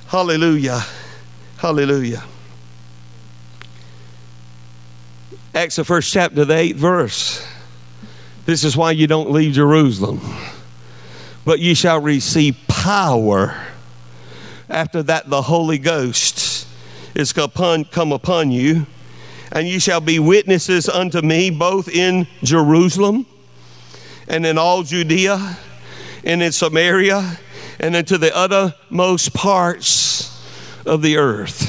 Hallelujah. 0.07 0.81
Hallelujah. 1.57 2.23
Acts, 5.57 5.77
the 5.77 5.83
first 5.83 6.13
chapter, 6.13 6.45
the 6.45 6.55
eighth 6.55 6.75
verse. 6.75 7.43
This 8.45 8.63
is 8.63 8.77
why 8.77 8.91
you 8.91 9.07
don't 9.07 9.31
leave 9.31 9.53
Jerusalem. 9.53 10.21
But 11.45 11.59
ye 11.59 11.73
shall 11.73 11.99
receive 11.99 12.55
power. 12.67 13.59
After 14.69 15.01
that, 15.01 15.31
the 15.31 15.41
Holy 15.41 15.79
Ghost 15.79 16.67
is 17.15 17.33
come 17.33 18.11
upon 18.11 18.51
you, 18.51 18.85
and 19.51 19.67
ye 19.67 19.79
shall 19.79 19.99
be 19.99 20.19
witnesses 20.19 20.87
unto 20.87 21.23
me 21.23 21.49
both 21.49 21.89
in 21.89 22.27
Jerusalem 22.43 23.25
and 24.27 24.45
in 24.45 24.59
all 24.59 24.83
Judea 24.83 25.57
and 26.23 26.43
in 26.43 26.51
Samaria 26.51 27.39
and 27.79 27.95
into 27.95 28.19
the 28.19 28.29
uttermost 28.37 29.33
parts 29.33 30.39
of 30.85 31.01
the 31.01 31.17
earth. 31.17 31.66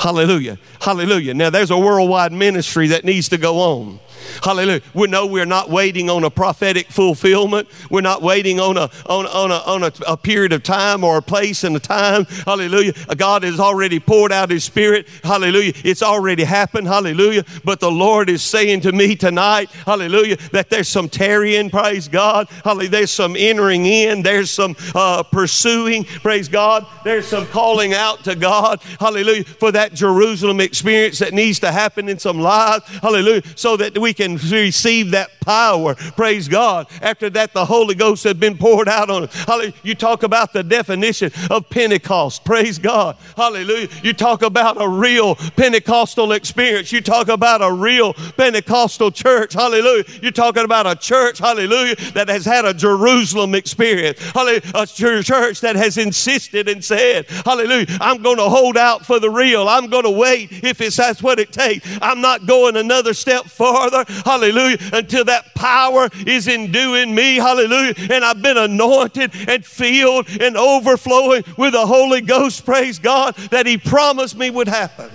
Hallelujah. 0.00 0.58
Hallelujah. 0.80 1.34
Now, 1.34 1.50
there's 1.50 1.70
a 1.70 1.76
worldwide 1.76 2.32
ministry 2.32 2.88
that 2.88 3.04
needs 3.04 3.28
to 3.28 3.36
go 3.36 3.58
on. 3.58 4.00
Hallelujah. 4.42 4.82
We 4.94 5.08
know 5.08 5.26
we're 5.26 5.44
not 5.44 5.70
waiting 5.70 6.10
on 6.10 6.24
a 6.24 6.30
prophetic 6.30 6.88
fulfillment. 6.88 7.68
We're 7.90 8.00
not 8.00 8.22
waiting 8.22 8.60
on 8.60 8.76
a 8.76 8.90
on, 9.06 9.26
on, 9.26 9.50
a, 9.50 9.58
on 9.58 9.82
a, 9.84 9.92
a 10.06 10.16
period 10.16 10.52
of 10.52 10.62
time 10.62 11.04
or 11.04 11.18
a 11.18 11.22
place 11.22 11.64
and 11.64 11.76
a 11.76 11.80
time. 11.80 12.24
Hallelujah. 12.46 12.92
God 13.16 13.42
has 13.42 13.60
already 13.60 14.00
poured 14.00 14.32
out 14.32 14.50
his 14.50 14.64
spirit. 14.64 15.08
Hallelujah. 15.22 15.72
It's 15.84 16.02
already 16.02 16.44
happened. 16.44 16.86
Hallelujah. 16.86 17.44
But 17.64 17.80
the 17.80 17.90
Lord 17.90 18.28
is 18.28 18.42
saying 18.42 18.80
to 18.82 18.92
me 18.92 19.16
tonight, 19.16 19.70
hallelujah, 19.70 20.36
that 20.52 20.70
there's 20.70 20.88
some 20.88 21.08
tarrying, 21.08 21.70
praise 21.70 22.08
God. 22.08 22.48
Hallelujah. 22.64 22.90
There's 22.90 23.10
some 23.10 23.36
entering 23.36 23.86
in. 23.86 24.22
There's 24.22 24.50
some 24.50 24.76
uh, 24.94 25.22
pursuing, 25.22 26.04
praise 26.04 26.48
God. 26.48 26.86
There's 27.04 27.26
some 27.26 27.46
calling 27.46 27.94
out 27.94 28.24
to 28.24 28.34
God. 28.34 28.82
Hallelujah. 28.98 29.44
For 29.44 29.72
that 29.72 29.94
Jerusalem 29.94 30.60
experience 30.60 31.18
that 31.18 31.32
needs 31.32 31.58
to 31.60 31.72
happen 31.72 32.08
in 32.08 32.18
some 32.18 32.38
lives. 32.40 32.86
Hallelujah. 32.98 33.42
So 33.56 33.76
that 33.76 33.98
we 33.98 34.14
can 34.20 34.36
receive 34.36 35.12
that 35.12 35.30
power. 35.40 35.94
Praise 35.94 36.46
God. 36.46 36.88
After 37.00 37.30
that, 37.30 37.54
the 37.54 37.64
Holy 37.64 37.94
Ghost 37.94 38.22
had 38.24 38.38
been 38.38 38.58
poured 38.58 38.86
out 38.86 39.08
on. 39.08 39.28
Hallelujah. 39.28 39.72
You 39.82 39.94
talk 39.94 40.22
about 40.22 40.52
the 40.52 40.62
definition 40.62 41.32
of 41.48 41.70
Pentecost. 41.70 42.44
Praise 42.44 42.78
God. 42.78 43.16
Hallelujah. 43.34 43.88
You 44.02 44.12
talk 44.12 44.42
about 44.42 44.80
a 44.80 44.86
real 44.86 45.36
Pentecostal 45.36 46.32
experience. 46.32 46.92
You 46.92 47.00
talk 47.00 47.28
about 47.28 47.62
a 47.62 47.72
real 47.72 48.12
Pentecostal 48.12 49.10
church. 49.10 49.54
Hallelujah. 49.54 50.04
You're 50.20 50.32
talking 50.32 50.64
about 50.64 50.86
a 50.86 50.94
church, 50.94 51.38
hallelujah, 51.38 51.96
that 52.12 52.28
has 52.28 52.44
had 52.44 52.66
a 52.66 52.74
Jerusalem 52.74 53.54
experience. 53.54 54.18
Hallelujah. 54.32 54.60
A 54.74 54.86
church 54.86 55.60
that 55.62 55.76
has 55.76 55.96
insisted 55.96 56.68
and 56.68 56.84
said, 56.84 57.26
hallelujah, 57.46 57.86
I'm 58.00 58.20
going 58.20 58.36
to 58.36 58.48
hold 58.50 58.76
out 58.76 59.06
for 59.06 59.18
the 59.18 59.30
real. 59.30 59.66
I'm 59.66 59.86
going 59.86 60.04
to 60.04 60.10
wait 60.10 60.52
if 60.62 60.82
it's 60.82 60.96
that's 60.96 61.22
what 61.22 61.38
it 61.38 61.52
takes. 61.52 61.88
I'm 62.02 62.20
not 62.20 62.46
going 62.46 62.76
another 62.76 63.14
step 63.14 63.46
farther 63.46 64.04
hallelujah, 64.24 64.78
until 64.92 65.24
that 65.24 65.54
power 65.54 66.08
is 66.26 66.48
enduing 66.48 67.14
me, 67.14 67.36
hallelujah, 67.36 67.94
and 68.10 68.24
I've 68.24 68.42
been 68.42 68.56
anointed 68.56 69.32
and 69.48 69.64
filled 69.64 70.28
and 70.40 70.56
overflowing 70.56 71.44
with 71.56 71.72
the 71.72 71.86
Holy 71.86 72.20
Ghost, 72.20 72.64
praise 72.64 72.98
God, 72.98 73.34
that 73.50 73.66
He 73.66 73.78
promised 73.78 74.36
me 74.36 74.50
would 74.50 74.68
happen. 74.68 75.10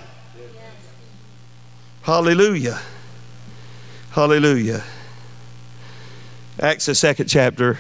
Hallelujah. 2.01 2.79
Hallelujah. 4.11 4.83
Acts, 6.59 6.85
the 6.85 6.95
second 6.95 7.27
chapter. 7.27 7.79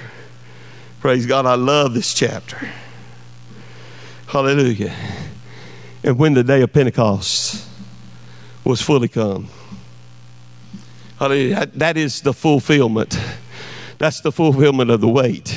Praise 0.99 1.25
God, 1.27 1.45
I 1.45 1.53
love 1.55 1.93
this 1.93 2.13
chapter. 2.13 2.69
Hallelujah. 4.27 4.95
And 6.03 6.17
when 6.17 6.33
the 6.33 6.43
day 6.43 6.61
of 6.61 6.73
Pentecost 6.73 7.67
was 8.63 8.81
fully 8.81 9.07
come, 9.07 9.47
Hallelujah. 11.19 11.67
That 11.75 11.97
is 11.97 12.21
the 12.21 12.33
fulfillment. 12.33 13.19
That's 13.97 14.19
the 14.21 14.31
fulfillment 14.31 14.91
of 14.91 14.99
the 14.99 15.07
wait. 15.07 15.49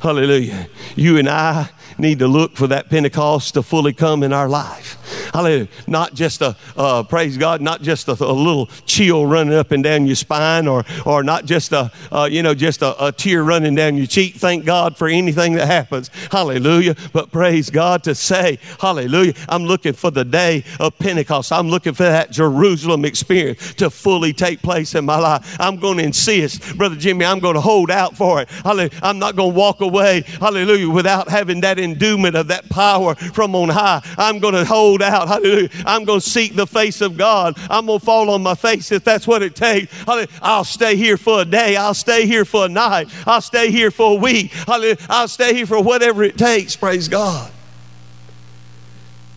Hallelujah. 0.00 0.68
You 0.94 1.18
and 1.18 1.28
I 1.28 1.68
need 1.98 2.18
to 2.20 2.28
look 2.28 2.56
for 2.56 2.66
that 2.68 2.88
Pentecost 2.88 3.54
to 3.54 3.62
fully 3.62 3.92
come 3.92 4.22
in 4.22 4.32
our 4.32 4.48
life. 4.48 4.96
Hallelujah. 5.32 5.68
Not 5.86 6.14
just 6.14 6.42
a, 6.42 6.56
uh, 6.76 7.02
praise 7.02 7.36
God, 7.36 7.60
not 7.60 7.82
just 7.82 8.08
a, 8.08 8.12
a, 8.12 8.32
little 8.32 8.66
chill 8.86 9.26
running 9.26 9.54
up 9.54 9.70
and 9.70 9.82
down 9.82 10.06
your 10.06 10.16
spine 10.16 10.66
or, 10.66 10.84
or 11.04 11.22
not 11.22 11.44
just 11.44 11.72
a, 11.72 11.90
uh, 12.12 12.28
you 12.30 12.42
know, 12.42 12.54
just 12.54 12.82
a, 12.82 13.06
a, 13.06 13.12
tear 13.12 13.42
running 13.42 13.74
down 13.74 13.96
your 13.96 14.06
cheek. 14.06 14.34
Thank 14.34 14.64
God 14.64 14.96
for 14.96 15.08
anything 15.08 15.54
that 15.54 15.66
happens. 15.66 16.08
Hallelujah. 16.30 16.96
But 17.12 17.32
praise 17.32 17.70
God 17.70 18.02
to 18.04 18.14
say, 18.14 18.58
hallelujah, 18.80 19.34
I'm 19.48 19.64
looking 19.64 19.92
for 19.92 20.10
the 20.10 20.24
day 20.24 20.64
of 20.80 20.98
Pentecost. 20.98 21.52
I'm 21.52 21.68
looking 21.68 21.94
for 21.94 22.04
that 22.04 22.30
Jerusalem 22.30 23.04
experience 23.04 23.74
to 23.74 23.90
fully 23.90 24.32
take 24.32 24.62
place 24.62 24.94
in 24.94 25.04
my 25.04 25.18
life. 25.18 25.56
I'm 25.60 25.76
going 25.76 25.98
to 25.98 26.04
insist, 26.04 26.76
Brother 26.76 26.96
Jimmy, 26.96 27.24
I'm 27.24 27.40
going 27.40 27.54
to 27.54 27.60
hold 27.60 27.90
out 27.90 28.16
for 28.16 28.42
it. 28.42 28.48
Hallelujah. 28.48 28.90
I'm 29.02 29.18
not 29.18 29.36
going 29.36 29.52
to 29.52 29.58
walk 29.58 29.80
away, 29.80 30.22
hallelujah, 30.40 30.90
without 30.90 31.28
having 31.28 31.60
that 31.62 31.78
endowment 31.78 32.36
of 32.36 32.48
that 32.48 32.68
power 32.68 33.14
from 33.14 33.54
on 33.54 33.68
high. 33.68 34.02
I'm 34.18 34.38
going 34.38 34.54
to 34.54 34.64
hold 34.64 34.95
out. 35.02 35.28
Hallelujah. 35.28 35.68
I'm 35.84 36.04
going 36.04 36.20
to 36.20 36.28
seek 36.28 36.54
the 36.54 36.66
face 36.66 37.00
of 37.00 37.16
God. 37.16 37.56
I'm 37.70 37.86
going 37.86 37.98
to 37.98 38.04
fall 38.04 38.30
on 38.30 38.42
my 38.42 38.54
face 38.54 38.92
if 38.92 39.04
that's 39.04 39.26
what 39.26 39.42
it 39.42 39.54
takes. 39.54 39.92
Hallelujah. 40.02 40.28
I'll 40.42 40.64
stay 40.64 40.96
here 40.96 41.16
for 41.16 41.42
a 41.42 41.44
day. 41.44 41.76
I'll 41.76 41.94
stay 41.94 42.26
here 42.26 42.44
for 42.44 42.66
a 42.66 42.68
night. 42.68 43.08
I'll 43.26 43.40
stay 43.40 43.70
here 43.70 43.90
for 43.90 44.12
a 44.12 44.20
week. 44.20 44.52
Hallelujah. 44.52 44.98
I'll 45.08 45.28
stay 45.28 45.54
here 45.54 45.66
for 45.66 45.82
whatever 45.82 46.22
it 46.22 46.38
takes. 46.38 46.76
Praise 46.76 47.08
God. 47.08 47.50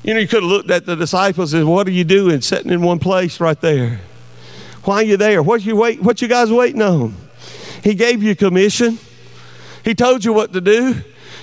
You 0.03 0.13
know, 0.13 0.19
you 0.19 0.27
could 0.27 0.43
have 0.43 0.49
looked 0.49 0.71
at 0.71 0.85
the 0.85 0.95
disciples 0.95 1.53
and 1.53 1.67
what 1.69 1.87
are 1.87 1.91
you 1.91 2.03
doing 2.05 2.41
sitting 2.41 2.71
in 2.71 2.81
one 2.81 2.99
place 2.99 3.39
right 3.39 3.59
there? 3.59 3.99
Why 4.83 4.95
are 4.95 5.03
you 5.03 5.17
there? 5.17 5.43
What 5.43 5.65
you 5.65 5.75
wait? 5.75 6.01
What 6.01 6.21
you 6.21 6.27
guys 6.27 6.51
waiting 6.51 6.81
on? 6.81 7.15
He 7.83 7.95
gave 7.95 8.23
you 8.23 8.35
commission. 8.35 8.97
He 9.83 9.93
told 9.95 10.23
you 10.23 10.33
what 10.33 10.53
to 10.53 10.61
do. 10.61 10.95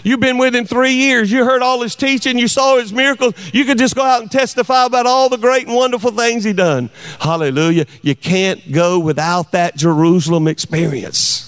You've 0.06 0.20
been 0.20 0.38
with 0.38 0.54
him 0.54 0.66
three 0.66 0.92
years. 0.92 1.32
You 1.32 1.44
heard 1.44 1.62
all 1.62 1.82
his 1.82 1.96
teaching. 1.96 2.38
You 2.38 2.46
saw 2.46 2.76
his 2.76 2.92
miracles. 2.92 3.34
You 3.52 3.64
could 3.64 3.76
just 3.76 3.96
go 3.96 4.04
out 4.04 4.22
and 4.22 4.30
testify 4.30 4.84
about 4.84 5.04
all 5.04 5.28
the 5.28 5.36
great 5.36 5.66
and 5.66 5.75
wonderful 5.75 6.12
things 6.12 6.44
he 6.44 6.52
done. 6.52 6.90
Hallelujah. 7.18 7.86
You 8.02 8.14
can't 8.14 8.70
go 8.70 9.00
without 9.00 9.50
that 9.50 9.75
Jerusalem 9.75 10.46
experience. 10.46 11.42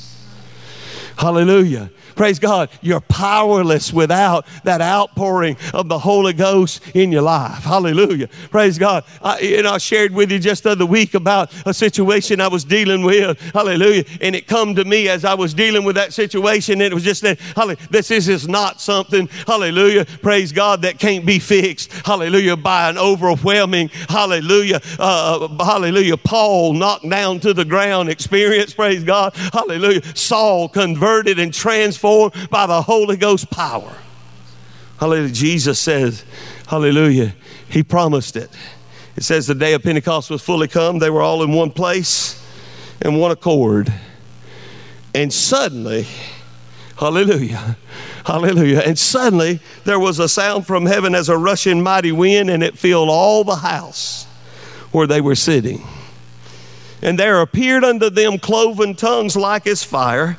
Hallelujah. 1.16 1.92
Praise 2.18 2.40
God. 2.40 2.68
You're 2.82 3.00
powerless 3.00 3.92
without 3.92 4.44
that 4.64 4.80
outpouring 4.80 5.56
of 5.72 5.88
the 5.88 6.00
Holy 6.00 6.32
Ghost 6.32 6.82
in 6.92 7.12
your 7.12 7.22
life. 7.22 7.62
Hallelujah. 7.62 8.26
Praise 8.50 8.76
God. 8.76 9.04
I, 9.22 9.38
you 9.38 9.62
know, 9.62 9.70
I 9.70 9.78
shared 9.78 10.12
with 10.12 10.32
you 10.32 10.40
just 10.40 10.64
the 10.64 10.70
other 10.70 10.84
week 10.84 11.14
about 11.14 11.54
a 11.64 11.72
situation 11.72 12.40
I 12.40 12.48
was 12.48 12.64
dealing 12.64 13.04
with. 13.04 13.40
Hallelujah. 13.52 14.04
And 14.20 14.34
it 14.34 14.48
come 14.48 14.74
to 14.74 14.84
me 14.84 15.08
as 15.08 15.24
I 15.24 15.34
was 15.34 15.54
dealing 15.54 15.84
with 15.84 15.94
that 15.94 16.12
situation. 16.12 16.80
And 16.80 16.90
it 16.90 16.94
was 16.94 17.04
just 17.04 17.22
that, 17.22 17.38
this 17.88 18.10
is, 18.10 18.28
is 18.28 18.48
not 18.48 18.80
something, 18.80 19.28
hallelujah, 19.46 20.04
praise 20.04 20.50
God, 20.50 20.82
that 20.82 20.98
can't 20.98 21.24
be 21.24 21.38
fixed. 21.38 21.92
Hallelujah. 22.04 22.56
By 22.56 22.90
an 22.90 22.98
overwhelming, 22.98 23.90
hallelujah, 24.08 24.80
uh, 24.98 25.46
hallelujah, 25.64 26.16
Paul 26.16 26.72
knocked 26.72 27.08
down 27.08 27.38
to 27.40 27.54
the 27.54 27.64
ground 27.64 28.08
experience. 28.08 28.74
Praise 28.74 29.04
God. 29.04 29.36
Hallelujah. 29.52 30.02
Saul 30.16 30.68
converted 30.68 31.38
and 31.38 31.54
transformed 31.54 32.07
by 32.50 32.66
the 32.66 32.82
Holy 32.82 33.16
Ghost 33.16 33.50
power. 33.50 33.96
Hallelujah. 34.98 35.32
Jesus 35.32 35.78
says, 35.78 36.24
Hallelujah. 36.66 37.34
He 37.68 37.82
promised 37.82 38.36
it. 38.36 38.50
It 39.16 39.24
says 39.24 39.46
the 39.46 39.54
day 39.54 39.74
of 39.74 39.82
Pentecost 39.82 40.30
was 40.30 40.42
fully 40.42 40.68
come. 40.68 40.98
They 40.98 41.10
were 41.10 41.22
all 41.22 41.42
in 41.42 41.52
one 41.52 41.70
place 41.70 42.44
and 43.02 43.18
one 43.18 43.30
accord. 43.30 43.92
And 45.14 45.32
suddenly, 45.32 46.06
hallelujah, 46.96 47.76
hallelujah. 48.24 48.80
And 48.80 48.98
suddenly 48.98 49.60
there 49.84 49.98
was 49.98 50.18
a 50.18 50.28
sound 50.28 50.66
from 50.66 50.86
heaven 50.86 51.14
as 51.14 51.28
a 51.28 51.36
rushing 51.36 51.82
mighty 51.82 52.12
wind, 52.12 52.50
and 52.50 52.62
it 52.62 52.78
filled 52.78 53.08
all 53.08 53.44
the 53.44 53.56
house 53.56 54.26
where 54.92 55.06
they 55.06 55.20
were 55.20 55.34
sitting. 55.34 55.82
And 57.02 57.18
there 57.18 57.40
appeared 57.40 57.84
unto 57.84 58.10
them 58.10 58.38
cloven 58.38 58.94
tongues 58.94 59.36
like 59.36 59.66
as 59.66 59.82
fire, 59.82 60.36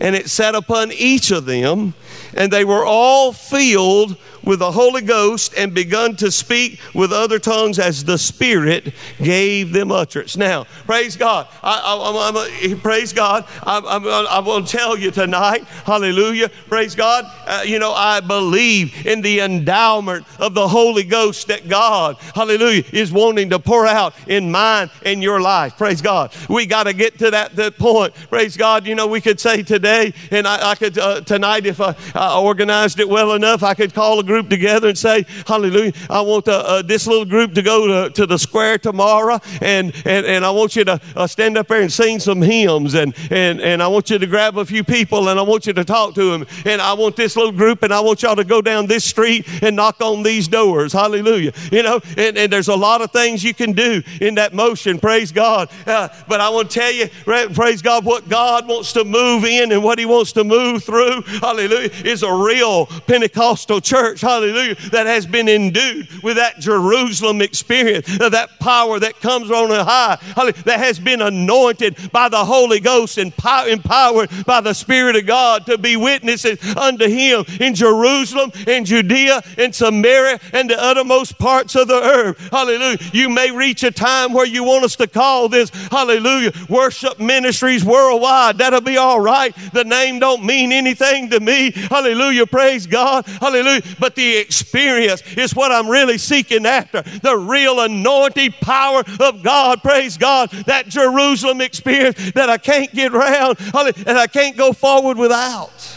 and 0.00 0.16
it 0.16 0.30
sat 0.30 0.54
upon 0.54 0.90
each 0.92 1.30
of 1.30 1.44
them, 1.44 1.94
and 2.34 2.52
they 2.52 2.64
were 2.64 2.84
all 2.84 3.32
filled 3.32 4.16
with 4.44 4.60
the 4.60 4.72
Holy 4.72 5.02
Ghost 5.02 5.54
and 5.56 5.74
begun 5.74 6.16
to 6.16 6.30
speak 6.30 6.80
with 6.94 7.12
other 7.12 7.38
tongues 7.38 7.78
as 7.78 8.04
the 8.04 8.18
Spirit 8.18 8.94
gave 9.18 9.72
them 9.72 9.92
utterance. 9.92 10.36
Now, 10.36 10.64
praise 10.86 11.16
God. 11.16 11.48
I, 11.62 11.80
I, 11.80 12.70
I, 12.70 12.74
praise 12.74 13.12
God. 13.12 13.44
I'm, 13.62 13.86
I'm, 13.86 14.06
I'm 14.06 14.44
going 14.44 14.64
to 14.64 14.70
tell 14.70 14.96
you 14.96 15.10
tonight, 15.10 15.64
hallelujah. 15.84 16.48
Praise 16.68 16.94
God. 16.94 17.24
Uh, 17.46 17.62
you 17.64 17.78
know, 17.78 17.92
I 17.92 18.20
believe 18.20 19.06
in 19.06 19.22
the 19.22 19.40
endowment 19.40 20.26
of 20.38 20.54
the 20.54 20.68
Holy 20.68 21.04
Ghost 21.04 21.48
that 21.48 21.68
God, 21.68 22.16
hallelujah, 22.34 22.84
is 22.92 23.12
wanting 23.12 23.50
to 23.50 23.58
pour 23.58 23.86
out 23.86 24.14
in 24.28 24.50
mine 24.50 24.90
and 25.04 25.22
your 25.22 25.40
life. 25.40 25.76
Praise 25.76 26.00
God. 26.00 26.32
We 26.48 26.66
got 26.66 26.84
to 26.84 26.92
get 26.92 27.18
to 27.18 27.30
that, 27.30 27.56
that 27.56 27.78
point. 27.78 28.14
Praise 28.28 28.56
God. 28.56 28.86
You 28.86 28.94
know, 28.94 29.06
we 29.06 29.20
could 29.20 29.40
say 29.40 29.62
today, 29.62 30.12
and 30.30 30.46
I, 30.46 30.74
could 30.74 30.98
uh, 30.98 31.20
tonight, 31.22 31.66
if 31.66 31.80
I, 31.80 31.94
I 32.14 32.38
organized 32.38 33.00
it 33.00 33.08
well 33.08 33.32
enough, 33.32 33.62
I 33.62 33.74
could 33.74 33.94
call 33.94 34.18
a 34.18 34.22
group 34.30 34.48
together 34.48 34.88
and 34.88 34.96
say, 34.96 35.26
Hallelujah, 35.44 35.92
I 36.08 36.20
want 36.20 36.44
the, 36.44 36.52
uh, 36.52 36.82
this 36.82 37.08
little 37.08 37.24
group 37.24 37.52
to 37.54 37.62
go 37.62 37.88
to, 37.88 38.10
to 38.10 38.26
the 38.26 38.38
square 38.38 38.78
tomorrow, 38.78 39.40
and, 39.60 39.92
and, 40.06 40.24
and 40.24 40.44
I 40.44 40.50
want 40.50 40.76
you 40.76 40.84
to 40.84 41.00
uh, 41.16 41.26
stand 41.26 41.58
up 41.58 41.66
there 41.66 41.80
and 41.80 41.92
sing 41.92 42.20
some 42.20 42.40
hymns, 42.40 42.94
and, 42.94 43.12
and, 43.28 43.60
and 43.60 43.82
I 43.82 43.88
want 43.88 44.08
you 44.08 44.18
to 44.18 44.26
grab 44.28 44.56
a 44.56 44.64
few 44.64 44.84
people, 44.84 45.30
and 45.30 45.40
I 45.40 45.42
want 45.42 45.66
you 45.66 45.72
to 45.72 45.84
talk 45.84 46.14
to 46.14 46.30
them, 46.30 46.46
and 46.64 46.80
I 46.80 46.92
want 46.92 47.16
this 47.16 47.34
little 47.34 47.50
group, 47.50 47.82
and 47.82 47.92
I 47.92 47.98
want 47.98 48.22
y'all 48.22 48.36
to 48.36 48.44
go 48.44 48.62
down 48.62 48.86
this 48.86 49.04
street 49.04 49.48
and 49.62 49.74
knock 49.74 50.00
on 50.00 50.22
these 50.22 50.46
doors. 50.46 50.92
Hallelujah. 50.92 51.52
You 51.72 51.82
know, 51.82 52.00
and, 52.16 52.38
and 52.38 52.52
there's 52.52 52.68
a 52.68 52.76
lot 52.76 53.02
of 53.02 53.10
things 53.10 53.42
you 53.42 53.52
can 53.52 53.72
do 53.72 54.00
in 54.20 54.36
that 54.36 54.54
motion. 54.54 55.00
Praise 55.00 55.32
God. 55.32 55.70
Uh, 55.86 56.08
but 56.28 56.40
I 56.40 56.50
want 56.50 56.70
to 56.70 56.78
tell 56.78 56.92
you, 56.92 57.08
praise 57.24 57.82
God, 57.82 58.04
what 58.04 58.28
God 58.28 58.68
wants 58.68 58.92
to 58.92 59.04
move 59.04 59.44
in 59.44 59.72
and 59.72 59.82
what 59.82 59.98
He 59.98 60.06
wants 60.06 60.30
to 60.32 60.44
move 60.44 60.84
through, 60.84 61.22
hallelujah, 61.40 61.90
is 62.04 62.22
a 62.22 62.32
real 62.32 62.86
Pentecostal 62.86 63.80
church. 63.80 64.19
Hallelujah 64.20 64.50
hallelujah, 64.50 64.90
that 64.90 65.06
has 65.06 65.26
been 65.26 65.48
endued 65.48 66.08
with 66.22 66.36
that 66.36 66.58
Jerusalem 66.58 67.40
experience, 67.40 68.20
uh, 68.20 68.28
that 68.28 68.58
power 68.58 68.98
that 68.98 69.20
comes 69.20 69.50
on 69.50 69.70
high, 69.70 70.18
that 70.64 70.78
has 70.78 70.98
been 70.98 71.22
anointed 71.22 71.96
by 72.12 72.28
the 72.28 72.44
Holy 72.44 72.80
Ghost 72.80 73.18
and 73.18 73.32
empowered 73.68 74.30
by 74.46 74.60
the 74.60 74.74
Spirit 74.74 75.16
of 75.16 75.26
God 75.26 75.66
to 75.66 75.78
be 75.78 75.96
witnesses 75.96 76.58
unto 76.76 77.08
Him 77.08 77.44
in 77.60 77.74
Jerusalem, 77.74 78.52
in 78.66 78.84
Judea, 78.84 79.42
in 79.58 79.72
Samaria, 79.72 80.40
and 80.52 80.68
the 80.68 80.80
uttermost 80.80 81.38
parts 81.38 81.74
of 81.76 81.88
the 81.88 82.00
earth. 82.02 82.38
Hallelujah. 82.50 82.98
You 83.12 83.28
may 83.28 83.50
reach 83.50 83.82
a 83.84 83.90
time 83.90 84.32
where 84.32 84.46
you 84.46 84.64
want 84.64 84.84
us 84.84 84.96
to 84.96 85.06
call 85.06 85.48
this, 85.48 85.70
hallelujah, 85.90 86.52
worship 86.68 87.18
ministries 87.20 87.84
worldwide. 87.84 88.58
That'll 88.58 88.80
be 88.80 88.96
all 88.96 89.20
right. 89.20 89.54
The 89.72 89.84
name 89.84 90.18
don't 90.18 90.44
mean 90.44 90.72
anything 90.72 91.30
to 91.30 91.40
me. 91.40 91.70
Hallelujah. 91.70 92.46
Praise 92.46 92.86
God. 92.86 93.26
Hallelujah. 93.26 93.82
But 93.98 94.09
the 94.14 94.36
experience 94.36 95.22
is 95.36 95.54
what 95.54 95.72
I'm 95.72 95.88
really 95.88 96.18
seeking 96.18 96.66
after. 96.66 97.02
The 97.02 97.36
real 97.36 97.80
anointing 97.80 98.52
power 98.60 99.02
of 99.20 99.42
God. 99.42 99.82
Praise 99.82 100.16
God. 100.16 100.50
That 100.66 100.86
Jerusalem 100.88 101.60
experience 101.60 102.32
that 102.32 102.50
I 102.50 102.58
can't 102.58 102.92
get 102.92 103.14
around 103.14 103.58
and 104.06 104.18
I 104.18 104.26
can't 104.26 104.56
go 104.56 104.72
forward 104.72 105.16
without. 105.16 105.96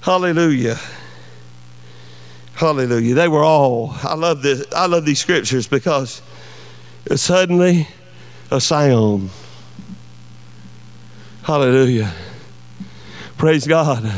Hallelujah. 0.00 0.78
Hallelujah. 2.54 3.14
They 3.14 3.28
were 3.28 3.42
all, 3.42 3.94
I 4.02 4.14
love 4.14 4.42
this, 4.42 4.64
I 4.74 4.86
love 4.86 5.04
these 5.04 5.18
scriptures 5.18 5.66
because 5.66 6.22
suddenly 7.14 7.88
a 8.50 8.60
sound. 8.60 9.30
Hallelujah. 11.42 12.12
Praise 13.36 13.66
God 13.66 14.10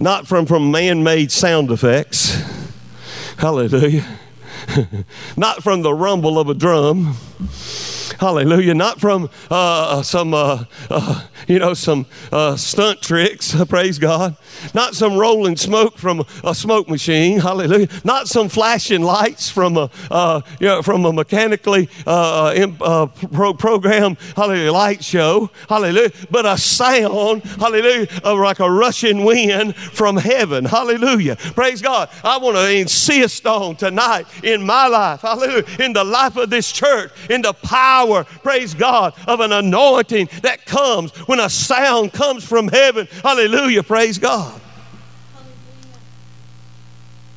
not 0.00 0.26
from, 0.26 0.46
from 0.46 0.70
man 0.70 1.02
made 1.02 1.30
sound 1.30 1.70
effects. 1.70 2.42
Hallelujah. 3.36 4.04
not 5.36 5.62
from 5.62 5.82
the 5.82 5.94
rumble 5.94 6.38
of 6.38 6.48
a 6.48 6.54
drum. 6.54 7.16
Hallelujah. 8.18 8.74
Not 8.74 9.00
from 9.00 9.30
uh, 9.50 10.02
some, 10.02 10.34
uh, 10.34 10.64
uh, 10.90 11.24
you 11.46 11.58
know, 11.58 11.74
some 11.74 12.06
uh, 12.32 12.56
stunt 12.56 13.02
tricks. 13.02 13.54
Praise 13.68 13.98
God. 13.98 14.36
Not 14.74 14.94
some 14.94 15.16
rolling 15.16 15.56
smoke 15.56 15.98
from 15.98 16.24
a 16.44 16.54
smoke 16.54 16.88
machine. 16.88 17.40
Hallelujah. 17.40 17.88
Not 18.04 18.28
some 18.28 18.48
flashing 18.48 19.02
lights 19.02 19.50
from 19.50 19.76
a, 19.76 19.90
uh, 20.10 20.40
you 20.58 20.66
know, 20.66 20.82
from 20.82 21.04
a 21.04 21.12
mechanically 21.12 21.88
uh, 22.06 23.06
pro- 23.32 23.54
program, 23.54 24.16
hallelujah, 24.36 24.72
light 24.72 25.04
show. 25.04 25.50
Hallelujah. 25.68 26.10
But 26.30 26.46
a 26.46 26.58
sound, 26.58 27.44
hallelujah, 27.44 28.08
of 28.24 28.38
like 28.38 28.60
a 28.60 28.70
rushing 28.70 29.24
wind 29.24 29.76
from 29.76 30.16
heaven. 30.16 30.64
Hallelujah. 30.64 31.36
Praise 31.36 31.82
God. 31.82 32.08
I 32.24 32.38
want 32.38 32.56
to 32.56 32.70
insist 32.70 33.46
on 33.46 33.76
tonight 33.76 34.26
in 34.42 34.64
my 34.64 34.86
life, 34.86 35.20
hallelujah, 35.20 35.64
in 35.78 35.92
the 35.92 36.04
life 36.04 36.36
of 36.36 36.50
this 36.50 36.70
church, 36.70 37.10
in 37.28 37.42
the 37.42 37.52
power 37.52 37.99
power, 38.00 38.24
praise 38.24 38.74
God, 38.74 39.14
of 39.26 39.40
an 39.40 39.52
anointing 39.52 40.28
that 40.42 40.64
comes 40.64 41.12
when 41.26 41.40
a 41.40 41.50
sound 41.50 42.12
comes 42.12 42.44
from 42.44 42.68
heaven. 42.68 43.06
Hallelujah, 43.22 43.82
praise 43.82 44.18
God. 44.18 44.60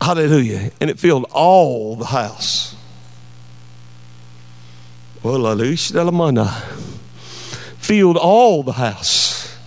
Hallelujah. 0.01 0.71
And 0.81 0.89
it 0.89 0.99
filled 0.99 1.25
all 1.31 1.95
the 1.95 2.05
house. 2.05 2.75
Filled 7.77 8.17
all 8.17 8.63
the 8.63 8.73
house. 8.73 9.57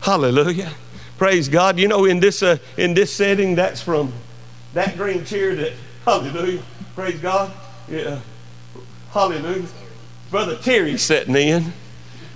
Hallelujah. 0.00 0.72
Praise 1.18 1.48
God. 1.48 1.78
You 1.78 1.88
know, 1.88 2.06
in 2.06 2.20
this 2.20 2.42
uh, 2.42 2.56
in 2.78 2.94
this 2.94 3.12
setting, 3.12 3.54
that's 3.54 3.82
from 3.82 4.12
that 4.72 4.96
green 4.96 5.24
chair 5.24 5.54
that 5.56 5.72
hallelujah. 6.04 6.62
Praise 6.94 7.20
God. 7.20 7.52
Yeah. 7.90 8.20
Hallelujah. 9.10 9.66
Brother 10.30 10.56
Terry 10.56 10.98
sitting 10.98 11.36
in. 11.36 11.72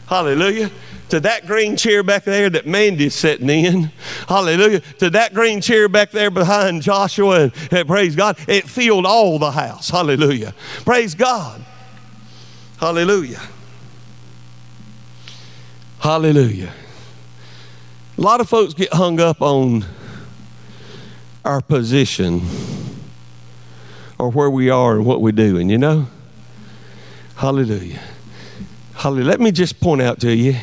Hallelujah. 0.07 0.71
To 1.11 1.21
that 1.21 1.47
green 1.47 1.77
chair 1.77 2.03
back 2.03 2.25
there 2.25 2.49
that 2.51 2.67
Mandy's 2.67 3.15
sitting 3.15 3.51
in. 3.51 3.91
Hallelujah. 4.29 4.81
To 4.99 5.11
that 5.11 5.35
green 5.35 5.61
chair 5.61 5.89
back 5.89 6.13
there 6.13 6.31
behind 6.31 6.83
Joshua. 6.83 7.45
And, 7.45 7.53
and 7.73 7.89
praise 7.89 8.15
God. 8.15 8.39
It 8.47 8.69
filled 8.69 9.07
all 9.07 9.39
the 9.39 9.51
house. 9.51 9.91
Hallelujah. 9.91 10.55
Praise 10.85 11.15
God. 11.15 11.65
Hallelujah. 12.79 13.41
Hallelujah. 15.99 16.73
A 18.17 18.21
lot 18.21 18.41
of 18.41 18.49
folks 18.49 18.75
get 18.75 18.93
hung 18.93 19.21
up 19.21 19.43
on 19.43 19.85
our 21.45 21.61
position 21.61 22.43
or 24.19 24.31
where 24.31 24.51
we 24.51 24.71
are 24.71 24.97
and 24.97 25.07
what 25.07 25.21
we 25.21 25.33
do, 25.33 25.59
and 25.59 25.71
you 25.71 25.79
know? 25.79 26.07
Hallelujah. 27.41 28.03
Hallelujah. 28.97 29.27
Let 29.27 29.41
me 29.41 29.51
just 29.51 29.81
point 29.81 30.03
out 30.03 30.21
to 30.21 30.37
you 30.37 30.57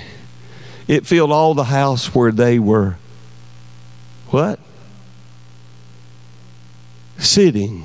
it 0.87 1.07
filled 1.07 1.31
all 1.31 1.55
the 1.55 1.63
house 1.63 2.13
where 2.13 2.31
they 2.31 2.59
were 2.59 2.97
what? 4.27 4.59
Sitting. 7.17 7.83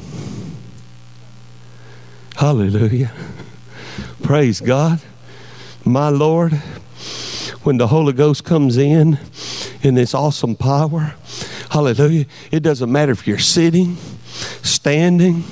Hallelujah. 2.37 3.13
Praise 4.23 4.61
God. 4.61 5.01
My 5.87 6.11
Lord, 6.11 6.53
when 7.63 7.79
the 7.79 7.87
Holy 7.87 8.13
Ghost 8.13 8.45
comes 8.45 8.77
in, 8.77 9.19
in 9.83 9.95
this 9.95 10.13
awesome 10.13 10.55
power. 10.55 11.15
Hallelujah. 11.71 12.27
It 12.51 12.63
doesn't 12.63 12.93
matter 12.93 13.13
if 13.13 13.27
you're 13.27 13.39
sitting, 13.39 13.97
standing, 14.63 15.45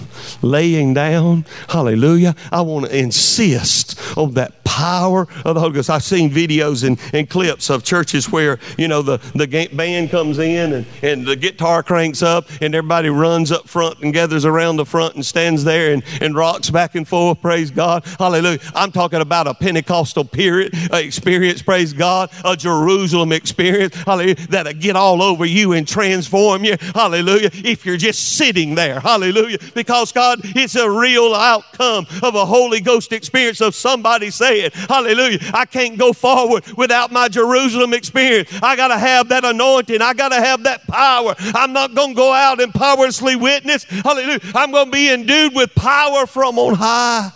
laying 0.42 0.94
down. 0.94 1.44
Hallelujah. 1.68 2.34
I 2.50 2.60
want 2.62 2.86
to 2.86 2.96
insist 2.96 4.00
on 4.16 4.34
that 4.34 4.59
power 4.80 5.28
of 5.44 5.54
the 5.54 5.60
Holy 5.60 5.74
Ghost. 5.74 5.90
I've 5.90 6.02
seen 6.02 6.30
videos 6.30 6.84
and, 6.86 6.98
and 7.12 7.28
clips 7.28 7.68
of 7.68 7.84
churches 7.84 8.32
where, 8.32 8.58
you 8.78 8.88
know, 8.88 9.02
the, 9.02 9.18
the 9.34 9.68
band 9.74 10.10
comes 10.10 10.38
in 10.38 10.72
and, 10.72 10.86
and 11.02 11.26
the 11.26 11.36
guitar 11.36 11.82
cranks 11.82 12.22
up 12.22 12.48
and 12.62 12.74
everybody 12.74 13.10
runs 13.10 13.52
up 13.52 13.68
front 13.68 14.00
and 14.00 14.14
gathers 14.14 14.46
around 14.46 14.76
the 14.76 14.86
front 14.86 15.16
and 15.16 15.26
stands 15.26 15.64
there 15.64 15.92
and, 15.92 16.02
and 16.22 16.34
rocks 16.34 16.70
back 16.70 16.94
and 16.94 17.06
forth. 17.06 17.42
Praise 17.42 17.70
God. 17.70 18.06
Hallelujah. 18.18 18.58
I'm 18.74 18.90
talking 18.90 19.20
about 19.20 19.46
a 19.46 19.52
Pentecostal 19.52 20.24
period 20.24 20.72
experience. 20.94 21.60
Praise 21.60 21.92
God. 21.92 22.30
A 22.42 22.56
Jerusalem 22.56 23.32
experience. 23.32 23.94
Hallelujah. 23.94 24.36
That'll 24.48 24.72
get 24.72 24.96
all 24.96 25.20
over 25.20 25.44
you 25.44 25.72
and 25.72 25.86
transform 25.86 26.64
you. 26.64 26.76
Hallelujah. 26.94 27.50
If 27.52 27.84
you're 27.84 27.98
just 27.98 28.36
sitting 28.36 28.76
there. 28.76 28.98
Hallelujah. 28.98 29.58
Because 29.74 30.10
God, 30.10 30.40
it's 30.42 30.74
a 30.74 30.90
real 30.90 31.34
outcome 31.34 32.06
of 32.22 32.34
a 32.34 32.46
Holy 32.46 32.80
Ghost 32.80 33.12
experience 33.12 33.60
of 33.60 33.74
somebody 33.74 34.30
saying, 34.30 34.69
Hallelujah. 34.74 35.38
I 35.52 35.64
can't 35.64 35.98
go 35.98 36.12
forward 36.12 36.66
without 36.76 37.12
my 37.12 37.28
Jerusalem 37.28 37.94
experience. 37.94 38.50
I 38.62 38.76
got 38.76 38.88
to 38.88 38.98
have 38.98 39.28
that 39.28 39.44
anointing. 39.44 40.02
I 40.02 40.14
got 40.14 40.30
to 40.30 40.36
have 40.36 40.62
that 40.64 40.86
power. 40.86 41.34
I'm 41.38 41.72
not 41.72 41.94
going 41.94 42.10
to 42.10 42.14
go 42.14 42.32
out 42.32 42.60
and 42.60 42.72
powerlessly 42.72 43.36
witness. 43.36 43.84
Hallelujah. 43.84 44.40
I'm 44.54 44.72
going 44.72 44.86
to 44.86 44.92
be 44.92 45.10
endued 45.10 45.54
with 45.54 45.74
power 45.74 46.26
from 46.26 46.58
on 46.58 46.74
high. 46.74 47.30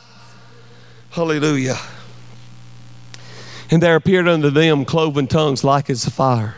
Hallelujah. 1.11 1.77
And 3.71 3.83
there 3.83 3.97
appeared 3.97 4.29
unto 4.29 4.51
them 4.51 4.85
cloven 4.85 5.27
tongues 5.27 5.65
like 5.65 5.89
as 5.89 6.05
fire. 6.05 6.57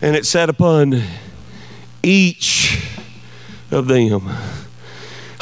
And 0.00 0.16
it 0.16 0.26
sat 0.26 0.48
upon 0.48 1.02
each 2.02 2.88
of 3.70 3.86
them. 3.86 4.28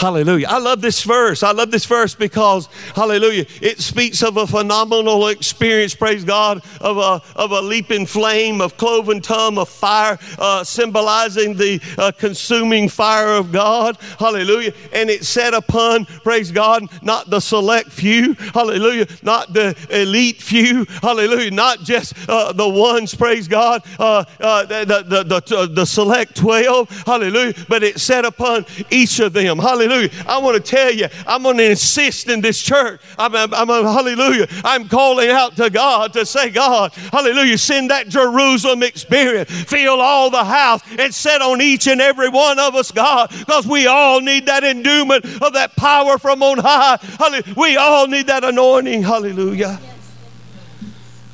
Hallelujah. 0.01 0.47
I 0.49 0.57
love 0.57 0.81
this 0.81 1.03
verse. 1.03 1.43
I 1.43 1.53
love 1.53 1.71
this 1.71 1.85
verse 1.85 2.15
because, 2.15 2.71
hallelujah, 2.97 3.45
it 3.61 3.81
speaks 3.81 4.23
of 4.23 4.39
a 4.39 4.47
phenomenal 4.47 5.29
experience, 5.29 5.95
praise 5.95 6.25
God, 6.25 6.63
of 6.81 6.97
a, 6.97 7.21
of 7.39 7.53
a 7.53 7.61
leaping 7.61 8.07
flame, 8.07 8.63
of 8.63 8.79
cloven 8.79 9.21
tongue, 9.21 9.59
of 9.59 9.69
fire, 9.69 10.19
uh, 10.39 10.65
symbolizing 10.65 11.55
the 11.55 11.83
uh, 11.99 12.13
consuming 12.13 12.89
fire 12.89 13.35
of 13.35 13.53
God. 13.53 13.99
Hallelujah. 14.19 14.73
And 14.95 15.11
it 15.11 15.27
set 15.27 15.53
upon, 15.53 16.07
praise 16.07 16.51
God, 16.51 16.87
not 17.03 17.29
the 17.29 17.39
select 17.41 17.93
few. 17.93 18.33
Hallelujah. 18.55 19.07
Not 19.23 19.53
the 19.53 19.77
elite 19.91 20.41
few. 20.41 20.87
Hallelujah. 21.03 21.51
Not 21.51 21.81
just 21.81 22.15
uh, 22.27 22.55
the 22.55 22.67
ones, 22.67 23.15
praise 23.15 23.47
God, 23.47 23.83
uh, 23.99 24.25
uh, 24.41 24.65
the, 24.65 25.05
the, 25.07 25.25
the, 25.25 25.67
the, 25.67 25.85
select 25.85 26.37
12. 26.37 26.89
Hallelujah. 27.05 27.53
But 27.69 27.83
it 27.83 28.01
set 28.01 28.25
upon 28.25 28.65
each 28.89 29.21
of 29.21 29.35
them. 29.35 29.59
Hallelujah. 29.59 29.90
Hallelujah. 29.91 30.25
I 30.29 30.39
want 30.39 30.57
to 30.57 30.63
tell 30.63 30.93
you, 30.93 31.09
I'm 31.27 31.43
going 31.43 31.57
to 31.57 31.71
insist 31.71 32.29
in 32.29 32.41
this 32.41 32.63
church. 32.63 33.01
I'm, 33.19 33.35
I'm, 33.35 33.53
I'm 33.53 33.67
hallelujah. 33.69 34.47
I'm 34.65 34.89
calling 34.89 35.31
out 35.31 35.57
to 35.57 35.69
God 35.69 36.13
to 36.13 36.25
say, 36.25 36.51
God, 36.51 36.93
hallelujah, 36.93 37.59
send 37.59 37.91
that 37.91 38.09
Jerusalem 38.09 38.85
experience. 38.85 39.51
Fill 39.51 40.01
all 40.01 40.31
the 40.31 40.45
house 40.45 40.81
and 40.97 41.13
set 41.13 41.43
on 41.43 41.61
each 41.61 41.89
and 41.89 42.01
every 42.01 42.29
one 42.29 42.61
of 42.61 42.77
us, 42.77 42.93
God, 42.93 43.31
because 43.31 43.67
we 43.67 43.89
all 43.89 44.21
need 44.21 44.47
that 44.47 44.63
endowment 44.63 45.25
of 45.43 45.55
that 45.55 45.75
power 45.75 46.19
from 46.19 46.41
on 46.43 46.59
high. 46.59 46.99
Hallelujah. 47.19 47.55
We 47.57 47.77
all 47.77 48.07
need 48.07 48.29
that 48.29 48.45
anointing. 48.45 49.03
Hallelujah. 49.03 49.81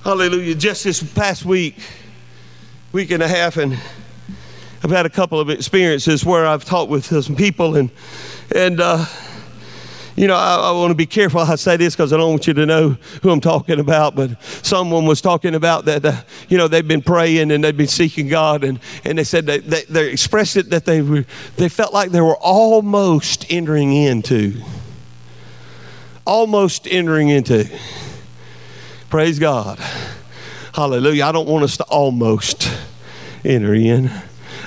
Hallelujah. 0.02 0.54
Just 0.54 0.84
this 0.84 1.02
past 1.02 1.44
week, 1.44 1.76
week 2.92 3.10
and 3.10 3.22
a 3.22 3.28
half, 3.28 3.58
and 3.58 3.78
I've 4.86 4.90
had 4.90 5.04
a 5.04 5.10
couple 5.10 5.40
of 5.40 5.50
experiences 5.50 6.24
where 6.24 6.46
I've 6.46 6.64
talked 6.64 6.90
with 6.90 7.06
some 7.06 7.34
people 7.34 7.74
and 7.74 7.90
and, 8.56 8.80
uh, 8.80 9.04
you 10.16 10.26
know, 10.26 10.34
I, 10.34 10.56
I, 10.56 10.72
want 10.72 10.90
to 10.90 10.94
be 10.94 11.04
careful 11.04 11.40
I 11.40 11.56
say 11.56 11.76
this 11.76 11.94
because 11.94 12.14
I 12.14 12.16
don't 12.16 12.30
want 12.30 12.46
you 12.46 12.54
to 12.54 12.64
know 12.64 12.96
who 13.22 13.30
I'm 13.30 13.40
talking 13.40 13.78
about. 13.78 14.14
But 14.14 14.42
someone 14.42 15.04
was 15.04 15.20
talking 15.20 15.54
about 15.54 15.84
that, 15.84 16.04
uh, 16.06 16.22
you 16.48 16.56
know, 16.56 16.66
they've 16.66 16.86
been 16.86 17.02
praying 17.02 17.50
and 17.50 17.62
they've 17.62 17.76
been 17.76 17.86
seeking 17.86 18.28
God. 18.28 18.64
And, 18.64 18.80
and 19.04 19.18
they 19.18 19.24
said 19.24 19.44
they, 19.44 19.58
they, 19.58 19.82
they 19.82 20.10
expressed 20.10 20.56
it 20.56 20.70
that 20.70 20.86
they, 20.86 21.02
were, 21.02 21.26
they 21.56 21.68
felt 21.68 21.92
like 21.92 22.12
they 22.12 22.22
were 22.22 22.38
almost 22.38 23.44
entering 23.50 23.92
into. 23.92 24.62
Almost 26.24 26.88
entering 26.88 27.28
into. 27.28 27.68
Praise 29.10 29.38
God. 29.38 29.78
Hallelujah. 30.72 31.26
I 31.26 31.32
don't 31.32 31.46
want 31.46 31.64
us 31.64 31.76
to 31.76 31.84
almost 31.84 32.70
enter 33.44 33.74
in. 33.74 34.10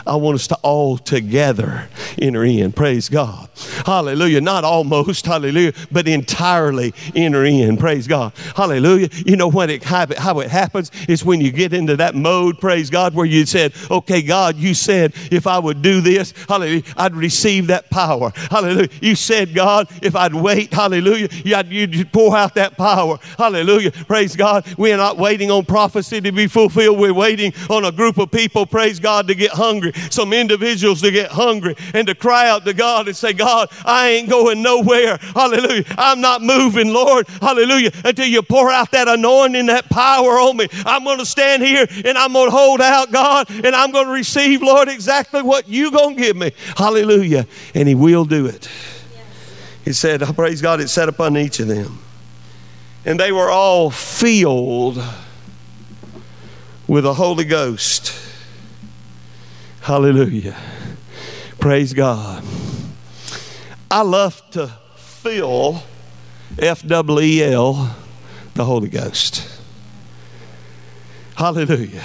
I 0.06 0.16
want 0.16 0.36
us 0.36 0.48
to 0.48 0.56
all 0.62 0.98
together 0.98 1.88
enter 2.22 2.44
in. 2.44 2.72
Praise 2.72 3.10
God. 3.10 3.50
Hallelujah. 3.86 4.42
Not 4.42 4.64
almost, 4.64 5.26
hallelujah, 5.26 5.74
but 5.92 6.08
entirely 6.08 6.94
enter 7.16 7.46
in. 7.46 7.78
Praise 7.78 8.08
God. 8.08 8.34
Hallelujah. 8.56 9.10
You 9.26 9.36
know 9.36 9.50
what 9.50 9.70
it, 9.70 9.84
how 9.84 10.40
it 10.40 10.50
happens 10.50 10.92
is 11.08 11.24
when 11.24 11.42
you 11.42 11.52
get 11.52 11.74
into 11.74 11.96
that 11.98 12.16
mode, 12.16 12.60
praise 12.60 12.90
God, 12.90 13.14
where 13.14 13.26
you 13.26 13.46
said, 13.46 13.74
okay, 13.90 14.22
God, 14.22 14.56
you 14.56 14.74
said 14.74 15.14
if 15.32 15.48
I 15.48 15.60
would 15.60 15.82
do 15.82 16.02
this, 16.02 16.34
hallelujah, 16.48 16.84
I'd 16.98 17.16
receive 17.16 17.68
that 17.68 17.90
power. 17.90 18.32
Hallelujah. 18.36 18.90
You 19.02 19.16
said, 19.16 19.54
God, 19.54 19.88
if 20.02 20.16
I'd 20.16 20.34
wait, 20.34 20.74
hallelujah, 20.74 21.30
you'd 21.44 22.12
pour 22.12 22.36
out 22.36 22.56
that 22.56 22.78
power. 22.78 23.20
Hallelujah. 23.38 23.92
Praise 23.92 24.36
God. 24.36 24.66
We're 24.78 24.98
not 24.98 25.18
waiting 25.18 25.52
on 25.52 25.66
prophecy 25.66 26.22
to 26.22 26.32
be 26.32 26.48
fulfilled. 26.48 27.00
We're 27.00 27.14
waiting 27.14 27.54
on 27.70 27.86
a 27.86 27.92
group 27.92 28.18
of 28.18 28.32
people, 28.32 28.66
praise 28.66 29.00
God, 29.00 29.28
to 29.28 29.36
get 29.36 29.52
hungry. 29.52 29.89
Some 30.10 30.34
individuals 30.34 31.02
to 31.02 31.12
get 31.12 31.32
hungry 31.32 31.76
and 31.94 32.08
to 32.08 32.16
cry 32.16 32.50
out 32.50 32.66
to 32.66 32.74
God 32.74 33.08
and 33.08 33.16
say, 33.16 33.34
God, 33.34 33.70
I 33.86 34.10
ain't 34.10 34.30
going 34.30 34.62
nowhere. 34.62 35.18
Hallelujah. 35.18 35.84
I'm 35.98 36.22
not 36.22 36.42
moving, 36.42 36.94
Lord. 36.94 37.28
Hallelujah. 37.28 37.92
Until 38.04 38.28
you 38.28 38.42
pour 38.42 38.72
out 38.72 38.92
that 38.92 39.08
anointing, 39.08 39.68
that 39.68 39.90
power 39.90 40.40
on 40.40 40.58
me. 40.58 40.68
I'm 40.86 41.04
going 41.04 41.20
to 41.20 41.26
stand 41.26 41.64
here 41.64 41.86
and 42.06 42.18
I'm 42.18 42.34
going 42.34 42.50
to 42.50 42.56
hold 42.56 42.82
out, 42.82 43.12
God, 43.12 43.50
and 43.50 43.76
I'm 43.76 43.92
going 43.92 44.08
to 44.08 44.14
receive, 44.14 44.62
Lord, 44.62 44.90
exactly 44.90 45.42
what 45.42 45.68
You're 45.68 45.92
going 45.92 46.16
to 46.16 46.22
give 46.22 46.36
me. 46.36 46.52
Hallelujah. 46.76 47.48
And 47.74 47.88
He 47.88 47.96
will 47.96 48.26
do 48.26 48.46
it. 48.46 48.70
He 49.86 49.94
said, 49.94 50.22
Praise 50.36 50.62
God, 50.62 50.82
it 50.82 50.90
set 50.90 51.10
upon 51.10 51.38
each 51.38 51.60
of 51.60 51.68
them. 51.68 52.00
And 53.06 53.20
they 53.20 53.32
were 53.32 53.50
all 53.50 53.90
filled 53.90 55.02
with 56.88 57.04
the 57.04 57.14
Holy 57.14 57.46
Ghost. 57.46 58.29
Hallelujah. 59.82 60.56
Praise 61.60 61.94
God. 61.94 62.44
I 63.90 64.02
love 64.02 64.42
to 64.52 64.68
feel 64.96 65.84
F 66.58 66.86
W 66.86 67.20
E 67.20 67.44
L, 67.44 67.96
the 68.54 68.66
Holy 68.66 68.90
Ghost. 68.90 69.48
Hallelujah. 71.36 72.04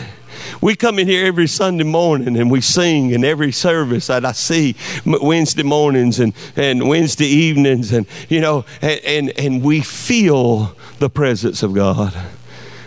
We 0.61 0.77
come 0.77 0.99
in 0.99 1.09
here 1.09 1.27
every 1.27 1.47
Sunday 1.47 1.85
morning 1.85 2.37
and 2.37 2.51
we 2.51 2.61
sing 2.61 3.11
in 3.11 3.25
every 3.25 3.53
service 3.53 4.07
that 4.07 4.25
I 4.25 4.33
see 4.33 4.77
Wednesday 5.05 5.63
mornings 5.63 6.21
and, 6.21 6.33
and 6.57 6.89
Wednesday 6.89 7.27
evenings 7.27 7.93
and 7.93 8.07
you 8.29 8.41
know 8.41 8.65
and, 8.81 9.01
and, 9.05 9.39
and 9.39 9.63
we 9.63 9.81
feel 9.81 10.77
the 11.01 11.11
presence 11.11 11.63
of 11.63 11.75
God. 11.75 12.15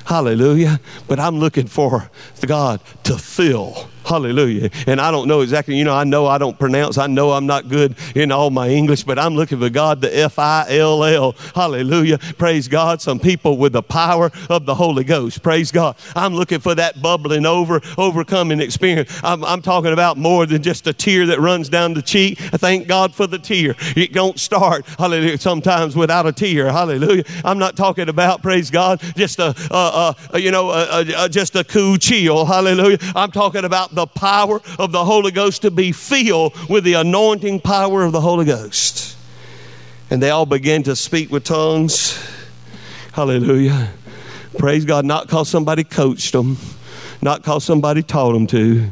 Hallelujah. 0.06 0.80
But 1.08 1.20
I'm 1.20 1.38
looking 1.38 1.68
for 1.68 2.10
God 2.46 2.80
to 3.04 3.18
fill 3.18 3.90
Hallelujah. 4.08 4.70
And 4.88 5.02
I 5.02 5.12
don't 5.12 5.28
know 5.28 5.42
exactly, 5.42 5.76
you 5.76 5.84
know, 5.84 5.94
I 5.94 6.06
know 6.06 6.28
I 6.28 6.38
don't 6.38 6.58
pronounce, 6.58 6.98
I 6.98 7.08
know 7.08 7.32
I'm 7.32 7.46
not 7.46 7.68
good 7.68 7.96
in 8.16 8.32
all 8.32 8.50
my 8.50 8.70
English, 8.70 9.04
but 9.04 9.20
I'm 9.20 9.36
looking 9.36 9.60
for 9.60 9.70
God, 9.70 10.00
the 10.00 10.18
F 10.18 10.40
I 10.40 10.66
L 10.70 11.04
L. 11.04 11.34
Hallelujah. 11.54 12.18
Praise 12.38 12.70
God. 12.70 13.02
Some 13.02 13.20
people 13.20 13.58
with 13.58 13.74
the 13.74 13.84
power 13.84 14.32
of 14.50 14.66
the 14.66 14.76
Holy 14.76 15.04
Ghost. 15.04 15.44
Praise 15.44 15.72
God. 15.74 15.98
I'm 16.16 16.34
looking 16.34 16.60
for 16.62 16.74
that 16.76 17.02
bubbling 17.02 17.46
over, 17.46 17.82
overcoming 17.98 18.62
experience. 18.62 19.12
I'm, 19.24 19.44
I'm 19.44 19.62
talking 19.62 19.92
about 19.92 20.16
more 20.18 20.46
than 20.46 20.64
just 20.64 20.88
a 20.88 20.94
tear 20.94 21.26
that 21.26 21.42
runs 21.42 21.68
down 21.68 21.94
the 21.94 22.02
cheek. 22.02 22.38
Thank 22.38 22.88
God 22.88 23.14
for 23.14 23.28
the 23.28 23.40
tear. 23.40 23.76
It 23.98 24.14
don't 24.14 24.40
start, 24.40 24.86
hallelujah, 24.98 25.38
sometimes 25.38 25.98
without 25.98 26.26
a 26.26 26.32
tear. 26.32 26.72
Hallelujah. 26.72 27.26
I'm 27.44 27.60
not 27.60 27.76
talking 27.76 28.08
about, 28.08 28.42
praise 28.42 28.72
God, 28.72 29.02
just 29.18 29.40
a, 29.40 29.54
a, 29.70 30.16
a 30.34 30.40
you 30.40 30.52
know, 30.52 30.72
a, 30.72 31.28
just 31.28 31.58
a 31.58 31.66
cool 31.66 31.98
chill. 31.98 32.46
Hallelujah. 32.46 33.00
I'm 33.14 33.32
talking 33.32 33.66
about 33.66 33.97
the 33.98 34.08
power 34.08 34.62
of 34.78 34.92
the 34.92 35.04
Holy 35.04 35.32
Ghost 35.32 35.64
to 35.64 35.72
be 35.72 35.92
filled 35.92 36.56
with 36.70 36.84
the 36.84 36.94
anointing 36.94 37.60
power 37.60 38.04
of 38.04 38.12
the 38.12 38.22
Holy 38.22 38.46
Ghost. 38.46 39.18
And 40.10 40.22
they 40.22 40.30
all 40.30 40.46
began 40.46 40.84
to 40.84 40.96
speak 40.96 41.32
with 41.32 41.44
tongues. 41.44 42.18
Hallelujah. 43.12 43.90
Praise 44.58 44.86
God. 44.86 45.04
Not 45.04 45.26
because 45.26 45.50
somebody 45.50 45.84
coached 45.84 46.32
them, 46.32 46.58
not 47.22 47.42
because 47.42 47.64
somebody 47.64 48.04
taught 48.04 48.34
them 48.34 48.46
to, 48.48 48.92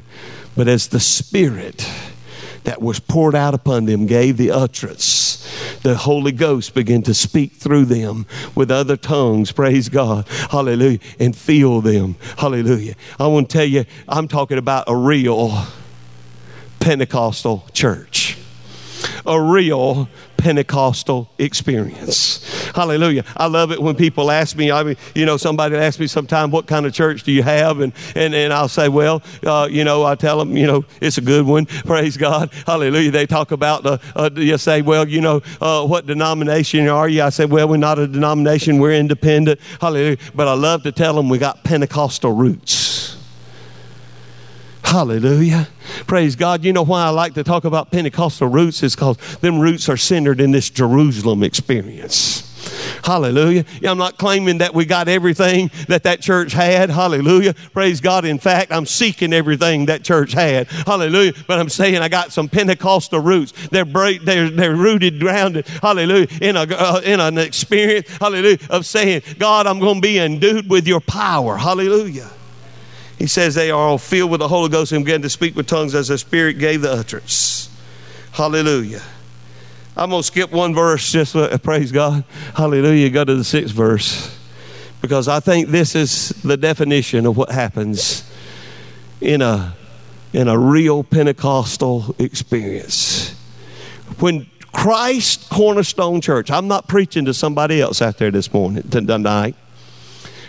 but 0.57 0.67
as 0.67 0.87
the 0.87 0.99
Spirit 0.99 1.87
that 2.63 2.81
was 2.81 2.99
poured 2.99 3.35
out 3.35 3.53
upon 3.53 3.85
them 3.85 4.07
gave 4.07 4.37
the 4.37 4.49
utterance 4.49 5.34
the 5.85 5.95
Holy 5.95 6.31
Ghost 6.31 6.73
begin 6.73 7.03
to 7.03 7.13
speak 7.13 7.51
through 7.51 7.85
them 7.85 8.25
with 8.55 8.71
other 8.71 8.97
tongues. 8.97 9.51
Praise 9.51 9.87
God. 9.87 10.27
Hallelujah. 10.49 10.97
And 11.19 11.37
fill 11.37 11.79
them. 11.81 12.15
Hallelujah. 12.39 12.95
I 13.19 13.27
want 13.27 13.51
to 13.51 13.57
tell 13.59 13.67
you, 13.67 13.85
I'm 14.09 14.27
talking 14.27 14.57
about 14.57 14.85
a 14.87 14.95
real 14.95 15.67
Pentecostal 16.79 17.67
church. 17.71 18.35
A 19.27 19.39
real 19.39 20.09
Pentecostal 20.45 21.27
experience. 21.39 22.69
Hallelujah. 22.75 23.25
I 23.35 23.47
love 23.47 23.71
it 23.71 23.81
when 23.81 23.95
people 23.95 24.29
ask 24.29 24.55
me, 24.55 24.71
I 24.71 24.83
mean, 24.83 24.95
you 25.15 25.25
know, 25.25 25.37
somebody 25.37 25.75
asks 25.75 25.99
me 25.99 26.05
sometime, 26.05 26.51
what 26.51 26.67
kind 26.67 26.85
of 26.85 26.93
church 26.93 27.23
do 27.23 27.31
you 27.31 27.41
have? 27.41 27.79
And, 27.79 27.93
and, 28.13 28.35
and 28.35 28.53
I'll 28.53 28.67
say, 28.67 28.87
well, 28.87 29.23
uh, 29.43 29.67
you 29.71 29.83
know, 29.83 30.03
I 30.03 30.13
tell 30.13 30.37
them, 30.37 30.55
you 30.55 30.67
know, 30.67 30.85
it's 31.01 31.17
a 31.17 31.21
good 31.21 31.47
one. 31.47 31.65
Praise 31.87 32.15
God. 32.15 32.53
Hallelujah. 32.67 33.09
They 33.09 33.25
talk 33.25 33.53
about 33.53 33.81
the, 33.81 33.99
uh, 34.15 34.29
you 34.35 34.59
say, 34.59 34.83
well, 34.83 35.09
you 35.09 35.19
know, 35.19 35.41
uh, 35.61 35.83
what 35.83 36.05
denomination 36.05 36.87
are 36.89 37.09
you? 37.09 37.23
I 37.23 37.29
say, 37.29 37.45
well, 37.45 37.67
we're 37.67 37.77
not 37.77 37.97
a 37.97 38.05
denomination. 38.05 38.77
We're 38.77 38.93
independent. 38.93 39.59
Hallelujah. 39.81 40.17
But 40.35 40.47
I 40.47 40.53
love 40.53 40.83
to 40.83 40.91
tell 40.91 41.15
them 41.15 41.27
we 41.27 41.39
got 41.39 41.63
Pentecostal 41.63 42.33
roots. 42.33 42.84
Hallelujah. 44.85 45.67
Praise 46.05 46.35
God. 46.35 46.63
You 46.63 46.71
know 46.71 46.83
why 46.83 47.05
I 47.05 47.09
like 47.09 47.33
to 47.33 47.43
talk 47.43 47.65
about 47.65 47.91
Pentecostal 47.91 48.47
roots 48.47 48.83
is 48.83 48.95
because 48.95 49.17
them 49.37 49.59
roots 49.59 49.89
are 49.89 49.97
centered 49.97 50.39
in 50.39 50.51
this 50.51 50.69
Jerusalem 50.69 51.41
experience. 51.41 52.43
Hallelujah. 53.03 53.65
I'm 53.83 53.97
not 53.97 54.19
claiming 54.19 54.59
that 54.59 54.75
we 54.75 54.85
got 54.85 55.07
everything 55.07 55.71
that 55.87 56.03
that 56.03 56.21
church 56.21 56.53
had. 56.53 56.91
Hallelujah. 56.91 57.55
Praise 57.73 57.99
God. 57.99 58.25
In 58.25 58.37
fact, 58.37 58.71
I'm 58.71 58.85
seeking 58.85 59.33
everything 59.33 59.87
that 59.87 60.03
church 60.03 60.33
had. 60.33 60.67
Hallelujah. 60.67 61.33
But 61.47 61.59
I'm 61.59 61.69
saying 61.69 61.97
I 61.97 62.07
got 62.07 62.31
some 62.31 62.47
Pentecostal 62.47 63.19
roots. 63.19 63.53
They're 63.69 63.85
they're, 63.85 64.49
they're 64.49 64.75
rooted, 64.75 65.19
grounded. 65.19 65.67
Hallelujah. 65.67 66.27
In 66.41 66.55
a 66.55 66.61
uh, 66.61 67.01
in 67.03 67.19
an 67.19 67.39
experience. 67.39 68.07
Hallelujah. 68.17 68.59
Of 68.69 68.85
saying, 68.85 69.23
God, 69.39 69.65
I'm 69.65 69.79
going 69.79 69.95
to 69.95 70.01
be 70.01 70.19
endued 70.19 70.69
with 70.69 70.87
your 70.87 71.01
power. 71.01 71.57
Hallelujah. 71.57 72.29
He 73.17 73.27
says 73.27 73.55
they 73.55 73.71
are 73.71 73.79
all 73.79 73.97
filled 73.97 74.31
with 74.31 74.39
the 74.39 74.47
Holy 74.47 74.69
Ghost 74.69 74.91
and 74.91 75.05
began 75.05 75.21
to 75.21 75.29
speak 75.29 75.55
with 75.55 75.67
tongues 75.67 75.95
as 75.95 76.09
the 76.09 76.17
Spirit 76.17 76.59
gave 76.59 76.81
the 76.81 76.91
utterance. 76.91 77.69
Hallelujah. 78.31 79.01
I'm 79.95 80.09
going 80.09 80.21
to 80.21 80.27
skip 80.27 80.51
one 80.51 80.73
verse, 80.75 81.09
just 81.09 81.35
uh, 81.35 81.57
praise 81.59 81.91
God. 81.93 82.25
Hallelujah. 82.55 83.09
Go 83.09 83.23
to 83.23 83.35
the 83.35 83.45
sixth 83.45 83.73
verse. 83.73 84.37
Because 85.01 85.27
I 85.29 85.39
think 85.39 85.69
this 85.69 85.95
is 85.95 86.29
the 86.43 86.57
definition 86.57 87.25
of 87.25 87.37
what 87.37 87.51
happens 87.51 88.29
in 89.21 89.41
a, 89.41 89.73
in 90.33 90.49
a 90.49 90.57
real 90.57 91.03
Pentecostal 91.03 92.13
experience. 92.19 93.33
When 94.19 94.47
Christ 94.73 95.49
Cornerstone 95.49 96.19
Church, 96.19 96.51
I'm 96.51 96.67
not 96.67 96.89
preaching 96.89 97.23
to 97.25 97.33
somebody 97.33 97.79
else 97.79 98.01
out 98.01 98.17
there 98.17 98.31
this 98.31 98.51
morning, 98.51 98.83
tonight. 98.89 99.55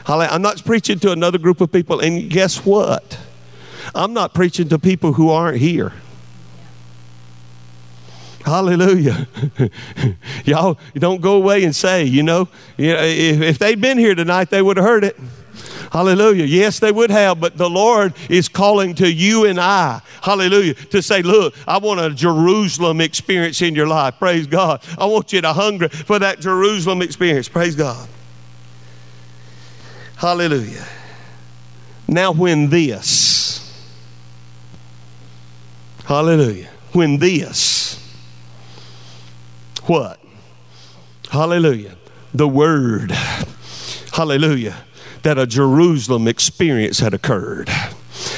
I'm 0.09 0.43
not 0.43 0.65
preaching 0.65 0.99
to 1.01 1.13
another 1.13 1.39
group 1.39 1.61
of 1.61 1.73
people. 1.73 2.01
And 2.01 2.31
guess 2.31 2.65
what? 2.65 3.19
I'm 3.95 4.13
not 4.13 4.35
preaching 4.35 4.69
to 4.69 4.79
people 4.79 5.15
who 5.15 5.31
aren't 5.31 5.59
here. 5.59 5.93
Hallelujah. 8.45 9.27
Y'all 10.45 10.79
don't 10.95 11.21
go 11.21 11.35
away 11.35 11.65
and 11.65 11.75
say, 11.75 12.05
you 12.05 12.23
know, 12.23 12.49
if, 12.79 13.41
if 13.41 13.59
they'd 13.59 13.81
been 13.81 13.99
here 13.99 14.15
tonight, 14.15 14.51
they 14.51 14.63
would 14.63 14.77
have 14.77 14.87
heard 14.87 15.03
it. 15.03 15.17
Hallelujah. 15.91 16.45
Yes, 16.45 16.79
they 16.79 16.93
would 16.93 17.11
have, 17.11 17.41
but 17.41 17.57
the 17.57 17.69
Lord 17.69 18.15
is 18.29 18.49
calling 18.49 18.95
to 18.97 19.11
you 19.11 19.47
and 19.47 19.59
I, 19.59 20.01
hallelujah, 20.23 20.75
to 20.75 21.03
say, 21.03 21.23
Look, 21.23 21.55
I 21.67 21.79
want 21.79 22.01
a 22.01 22.11
Jerusalem 22.11 23.01
experience 23.01 23.63
in 23.63 23.75
your 23.75 23.87
life. 23.87 24.19
Praise 24.19 24.47
God. 24.47 24.83
I 24.99 25.07
want 25.07 25.33
you 25.33 25.41
to 25.41 25.53
hunger 25.53 25.89
for 25.89 26.19
that 26.19 26.41
Jerusalem 26.41 27.03
experience. 27.03 27.49
Praise 27.49 27.75
God. 27.75 28.09
Hallelujah. 30.17 30.87
Now, 32.09 32.33
when 32.33 32.71
this, 32.71 33.87
hallelujah, 36.05 36.71
when 36.93 37.19
this, 37.19 38.03
what? 39.85 40.19
Hallelujah. 41.31 41.97
The 42.33 42.49
word, 42.49 43.11
hallelujah, 44.13 44.85
that 45.23 45.39
a 45.39 45.47
Jerusalem 45.47 46.27
experience 46.29 47.01
had 47.01 47.13
occurred. 47.13 47.69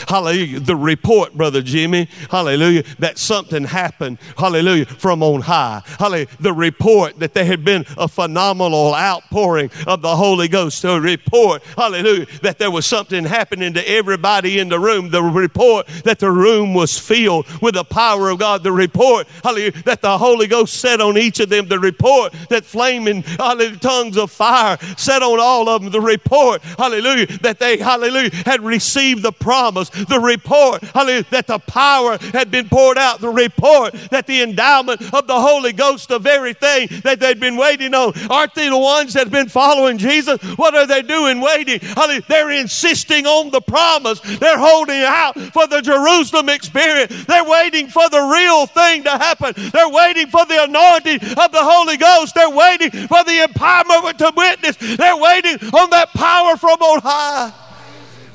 Hallelujah. 0.09 0.61
The 0.61 0.75
report, 0.75 1.35
Brother 1.35 1.61
Jimmy, 1.61 2.09
hallelujah, 2.31 2.83
that 2.99 3.19
something 3.19 3.65
happened, 3.65 4.19
hallelujah, 4.39 4.87
from 4.87 5.23
on 5.23 5.43
high. 5.43 5.83
Hallelujah. 5.99 6.29
The 6.41 6.55
report 6.55 7.19
that 7.19 7.35
there 7.35 7.45
had 7.45 7.63
been 7.63 7.85
a 7.99 8.09
phenomenal 8.09 8.95
outpouring 8.95 9.71
of 9.87 10.01
the 10.01 10.17
Holy 10.17 10.49
Ghost. 10.49 10.81
The 10.81 10.99
report, 10.99 11.63
hallelujah, 11.77 12.25
that 12.41 12.59
there 12.59 12.71
was 12.71 12.87
something 12.87 13.25
happening 13.25 13.75
to 13.75 13.87
everybody 13.87 14.59
in 14.59 14.71
the 14.71 14.81
room. 14.81 15.11
The 15.11 15.23
report 15.23 15.87
that 16.05 16.21
the 16.21 16.31
room 16.31 16.73
was 16.73 16.99
filled 16.99 17.47
with 17.61 17.75
the 17.75 17.85
power 17.85 18.31
of 18.31 18.39
God. 18.39 18.63
The 18.63 18.73
report, 18.73 19.27
hallelujah, 19.45 19.73
that 19.83 20.01
the 20.01 20.17
Holy 20.17 20.47
Ghost 20.47 20.75
set 20.81 21.03
on 21.03 21.19
each 21.19 21.39
of 21.41 21.51
them. 21.51 21.69
The 21.69 21.79
report 21.79 22.33
that 22.49 22.65
flaming, 22.65 23.25
hallelujah, 23.25 23.77
tongues 23.77 24.17
of 24.17 24.31
fire 24.31 24.79
set 24.97 25.23
on 25.23 25.39
all 25.39 25.69
of 25.69 25.83
them. 25.83 25.93
The 25.93 26.01
report, 26.01 26.63
hallelujah, 26.63 27.27
that 27.43 27.59
they, 27.59 27.77
hallelujah, 27.77 28.35
had 28.47 28.63
received 28.63 29.23
the 29.23 29.33
promise 29.33 29.91
the 30.07 30.21
report, 30.21 30.83
hallelujah, 30.83 31.25
that 31.31 31.47
the 31.47 31.59
power 31.59 32.19
had 32.33 32.51
been 32.51 32.69
poured 32.69 32.99
out, 32.99 33.21
the 33.21 33.29
report 33.29 33.95
that 34.11 34.27
the 34.27 34.43
endowment 34.43 35.01
of 35.13 35.27
the 35.27 35.41
Holy 35.41 35.73
Ghost, 35.73 36.09
the 36.09 36.19
very 36.19 36.53
thing 36.53 36.89
that 37.05 37.21
they'd 37.21 37.41
been 37.41 37.57
waiting 37.57 37.95
on. 37.95 38.13
Aren't 38.31 38.55
they 38.55 38.69
the 38.69 38.79
ones 38.79 39.15
that 39.15 39.25
have 39.25 39.33
been 39.33 39.49
following 39.49 39.99
Jesus? 39.99 40.41
What 40.57 40.75
are 40.75 40.87
they 40.87 41.03
doing 41.03 41.41
waiting? 41.41 41.81
Hallelujah. 41.81 42.23
They're 42.29 42.51
insisting 42.51 43.27
on 43.27 43.51
the 43.51 43.61
promise. 43.61 44.21
They're 44.21 44.59
holding 44.59 45.03
out 45.03 45.39
for 45.53 45.67
the 45.67 45.81
Jerusalem 45.81 46.49
experience. 46.49 47.25
They're 47.27 47.45
waiting 47.45 47.89
for 47.89 48.09
the 48.09 48.21
real 48.21 48.67
thing 48.67 49.05
to 49.05 49.11
happen. 49.11 49.55
They're 49.73 49.89
waiting 49.89 50.29
for 50.29 50.45
the 50.47 50.65
anointing 50.65 51.21
of 51.39 51.53
the 51.53 51.63
Holy 51.63 51.97
Ghost. 51.97 52.35
They're 52.35 52.51
waiting 52.51 52.91
for 52.91 53.25
the 53.25 53.47
empowerment 53.49 54.19
to 54.19 54.33
witness. 54.37 54.77
They're 54.97 55.17
waiting 55.17 55.59
on 55.73 55.91
that 55.91 56.09
power 56.15 56.57
from 56.57 56.81
on 56.81 57.01
high. 57.01 57.53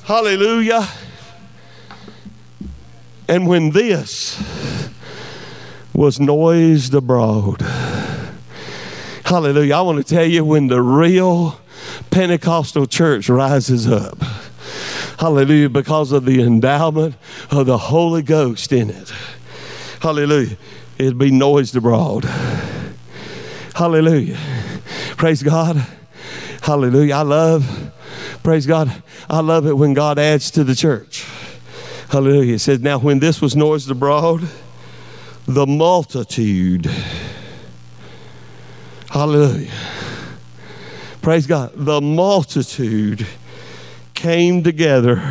Hallelujah. 0.05 0.87
And 3.27 3.47
when 3.47 3.71
this 3.71 4.41
was 5.93 6.19
noised 6.19 6.93
abroad, 6.93 7.61
hallelujah, 9.23 9.75
I 9.75 9.81
want 9.81 10.05
to 10.05 10.15
tell 10.15 10.25
you 10.25 10.43
when 10.43 10.67
the 10.67 10.81
real 10.81 11.59
Pentecostal 12.11 12.85
church 12.85 13.29
rises 13.29 13.87
up, 13.87 14.21
hallelujah, 15.19 15.69
because 15.69 16.11
of 16.11 16.25
the 16.25 16.41
endowment 16.41 17.15
of 17.49 17.65
the 17.65 17.77
Holy 17.77 18.21
Ghost 18.21 18.73
in 18.73 18.89
it, 18.89 19.11
hallelujah, 20.01 20.57
it'll 20.97 21.13
be 21.13 21.31
noised 21.31 21.75
abroad. 21.75 22.25
Hallelujah. 23.73 24.37
Praise 25.17 25.41
God. 25.41 25.83
Hallelujah. 26.61 27.15
I 27.15 27.21
love, 27.23 27.91
praise 28.43 28.65
God, 28.65 29.03
I 29.29 29.41
love 29.41 29.65
it 29.65 29.73
when 29.73 29.93
God 29.93 30.19
adds 30.19 30.51
to 30.51 30.63
the 30.63 30.75
church. 30.75 31.25
Hallelujah. 32.13 32.53
It 32.53 32.59
says, 32.59 32.79
Now 32.79 32.99
when 32.99 33.17
this 33.17 33.41
was 33.41 33.55
noised 33.55 33.89
abroad, 33.89 34.47
the 35.47 35.65
multitude, 35.65 36.87
hallelujah. 39.09 39.71
Praise 41.23 41.47
God. 41.47 41.71
The 41.73 42.01
multitude 42.01 43.25
came 44.13 44.61
together 44.61 45.23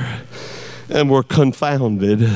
and 0.90 1.08
were 1.08 1.22
confounded 1.22 2.28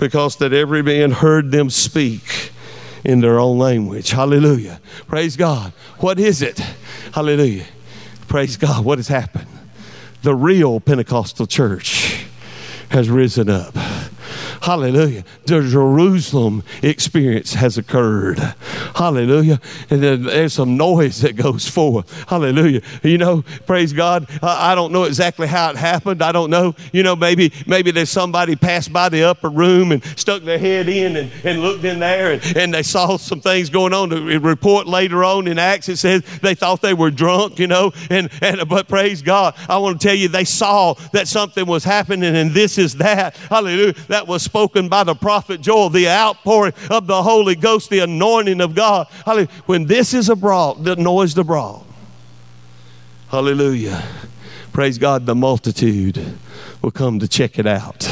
because 0.00 0.34
that 0.38 0.52
every 0.52 0.82
man 0.82 1.12
heard 1.12 1.52
them 1.52 1.70
speak 1.70 2.50
in 3.04 3.20
their 3.20 3.38
own 3.38 3.60
language. 3.60 4.10
Hallelujah. 4.10 4.80
Praise 5.06 5.36
God. 5.36 5.72
What 5.98 6.18
is 6.18 6.42
it? 6.42 6.58
Hallelujah. 7.12 7.66
Praise 8.26 8.56
God. 8.56 8.84
What 8.84 8.98
has 8.98 9.06
happened? 9.06 9.46
The 10.24 10.34
real 10.34 10.80
Pentecostal 10.80 11.46
church 11.46 11.93
has 12.94 13.10
risen 13.10 13.50
up. 13.50 13.93
Hallelujah. 14.64 15.24
The 15.44 15.60
Jerusalem 15.60 16.62
experience 16.82 17.52
has 17.52 17.76
occurred. 17.76 18.38
Hallelujah. 18.94 19.60
And 19.90 20.02
then 20.02 20.22
there's 20.22 20.54
some 20.54 20.78
noise 20.78 21.20
that 21.20 21.36
goes 21.36 21.68
forth. 21.68 22.10
Hallelujah. 22.30 22.80
You 23.02 23.18
know, 23.18 23.42
praise 23.66 23.92
God. 23.92 24.26
I 24.42 24.74
don't 24.74 24.90
know 24.90 25.04
exactly 25.04 25.48
how 25.48 25.68
it 25.68 25.76
happened. 25.76 26.22
I 26.22 26.32
don't 26.32 26.48
know. 26.48 26.74
You 26.94 27.02
know, 27.02 27.14
maybe 27.14 27.52
maybe 27.66 27.90
there's 27.90 28.08
somebody 28.08 28.56
passed 28.56 28.90
by 28.90 29.10
the 29.10 29.24
upper 29.24 29.50
room 29.50 29.92
and 29.92 30.02
stuck 30.18 30.42
their 30.44 30.58
head 30.58 30.88
in 30.88 31.16
and, 31.16 31.30
and 31.44 31.60
looked 31.60 31.84
in 31.84 31.98
there 31.98 32.32
and, 32.32 32.56
and 32.56 32.72
they 32.72 32.82
saw 32.82 33.18
some 33.18 33.42
things 33.42 33.68
going 33.68 33.92
on. 33.92 34.08
The 34.08 34.38
report 34.38 34.86
later 34.86 35.24
on 35.24 35.46
in 35.46 35.58
Acts 35.58 35.90
it 35.90 35.98
says 35.98 36.22
they 36.40 36.54
thought 36.54 36.80
they 36.80 36.94
were 36.94 37.10
drunk, 37.10 37.58
you 37.58 37.66
know, 37.66 37.92
and, 38.08 38.30
and 38.40 38.66
but 38.66 38.88
praise 38.88 39.20
God. 39.20 39.56
I 39.68 39.76
want 39.76 40.00
to 40.00 40.08
tell 40.08 40.16
you 40.16 40.28
they 40.28 40.44
saw 40.44 40.94
that 41.12 41.28
something 41.28 41.66
was 41.66 41.84
happening 41.84 42.34
and 42.34 42.52
this 42.52 42.78
is 42.78 42.94
that. 42.94 43.36
Hallelujah. 43.36 43.92
That 44.08 44.26
was 44.26 44.53
spoken 44.54 44.88
by 44.88 45.02
the 45.02 45.16
prophet 45.16 45.60
Joel, 45.60 45.90
the 45.90 46.08
outpouring 46.08 46.74
of 46.88 47.08
the 47.08 47.24
Holy 47.24 47.56
Ghost, 47.56 47.90
the 47.90 47.98
anointing 47.98 48.60
of 48.60 48.72
God. 48.72 49.08
Hallelujah. 49.26 49.48
When 49.66 49.86
this 49.86 50.14
is 50.14 50.28
abroad, 50.28 50.84
the 50.84 50.94
noise 50.94 51.36
abroad. 51.36 51.84
Hallelujah. 53.30 54.04
Praise 54.72 54.96
God, 54.96 55.26
the 55.26 55.34
multitude 55.34 56.38
will 56.82 56.92
come 56.92 57.18
to 57.18 57.26
check 57.26 57.58
it 57.58 57.66
out. 57.66 58.08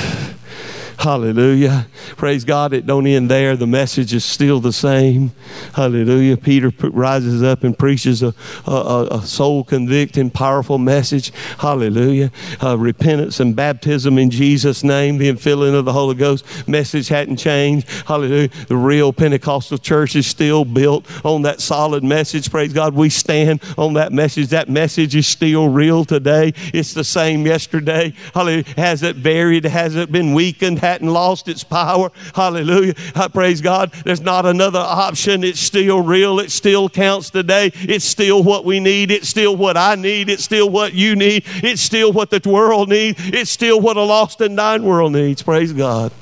Hallelujah. 1.02 1.88
Praise 2.16 2.44
God. 2.44 2.72
It 2.72 2.86
don't 2.86 3.08
end 3.08 3.28
there. 3.28 3.56
The 3.56 3.66
message 3.66 4.14
is 4.14 4.24
still 4.24 4.60
the 4.60 4.72
same. 4.72 5.32
Hallelujah. 5.74 6.36
Peter 6.36 6.70
rises 6.90 7.42
up 7.42 7.64
and 7.64 7.76
preaches 7.76 8.22
a, 8.22 8.32
a, 8.68 9.08
a 9.10 9.22
soul 9.22 9.64
convicting, 9.64 10.30
powerful 10.30 10.78
message. 10.78 11.32
Hallelujah. 11.58 12.30
Uh, 12.62 12.78
repentance 12.78 13.40
and 13.40 13.56
baptism 13.56 14.16
in 14.16 14.30
Jesus' 14.30 14.84
name, 14.84 15.18
the 15.18 15.28
infilling 15.28 15.74
of 15.74 15.86
the 15.86 15.92
Holy 15.92 16.14
Ghost. 16.14 16.68
Message 16.68 17.08
hadn't 17.08 17.38
changed. 17.38 17.90
Hallelujah. 18.06 18.50
The 18.68 18.76
real 18.76 19.12
Pentecostal 19.12 19.78
church 19.78 20.14
is 20.14 20.28
still 20.28 20.64
built 20.64 21.04
on 21.26 21.42
that 21.42 21.60
solid 21.60 22.04
message. 22.04 22.48
Praise 22.48 22.72
God. 22.72 22.94
We 22.94 23.10
stand 23.10 23.60
on 23.76 23.94
that 23.94 24.12
message. 24.12 24.50
That 24.50 24.68
message 24.68 25.16
is 25.16 25.26
still 25.26 25.68
real 25.68 26.04
today. 26.04 26.52
It's 26.72 26.94
the 26.94 27.02
same 27.02 27.44
yesterday. 27.44 28.14
Hallelujah. 28.34 28.66
Has 28.76 29.02
it 29.02 29.16
varied? 29.16 29.64
Has 29.64 29.96
it 29.96 30.12
been 30.12 30.32
weakened? 30.32 30.78
Hadn't 30.92 31.09
lost 31.09 31.48
its 31.48 31.64
power. 31.64 32.11
Hallelujah. 32.35 32.94
I 33.14 33.28
praise 33.28 33.61
God. 33.61 33.92
There's 34.05 34.20
not 34.20 34.46
another 34.46 34.78
option. 34.78 35.42
It's 35.42 35.61
still 35.61 36.02
real. 36.02 36.38
It 36.38 36.50
still 36.50 36.88
counts 36.88 37.31
today. 37.31 37.72
It's 37.74 38.05
still 38.05 38.42
what 38.42 38.64
we 38.64 38.81
need. 38.81 39.11
It's 39.11 39.28
still 39.28 39.57
what 39.57 39.76
I 39.76 39.94
need. 39.94 40.28
It's 40.28 40.44
still 40.44 40.70
what 40.70 40.94
you 40.94 41.16
need. 41.16 41.44
It's 41.46 41.81
still 41.81 42.12
what 42.12 42.31
the 42.31 42.40
world 42.48 42.88
needs. 42.88 43.18
It's 43.24 43.50
still 43.50 43.81
what 43.81 43.96
a 43.96 44.02
lost 44.02 44.40
and 44.40 44.57
dying 44.57 44.85
world 44.85 45.12
needs. 45.12 45.42
Praise 45.42 45.72
God. 45.72 46.12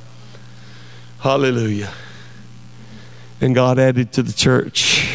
Hallelujah. 1.18 1.92
And 3.40 3.54
God 3.54 3.78
added 3.78 4.12
to 4.12 4.22
the 4.22 4.32
church 4.32 5.08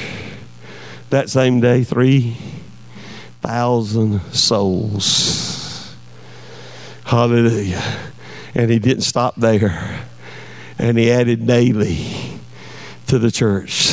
that 1.10 1.30
same 1.30 1.62
day 1.62 1.84
3,000 1.84 4.22
souls. 4.34 5.96
Hallelujah. 7.06 7.84
And 8.56 8.72
he 8.72 8.80
didn't 8.80 9.04
stop 9.04 9.36
there. 9.36 10.06
And 10.80 10.98
he 10.98 11.12
added 11.12 11.46
daily 11.46 12.40
to 13.08 13.20
the 13.20 13.32
church 13.32 13.92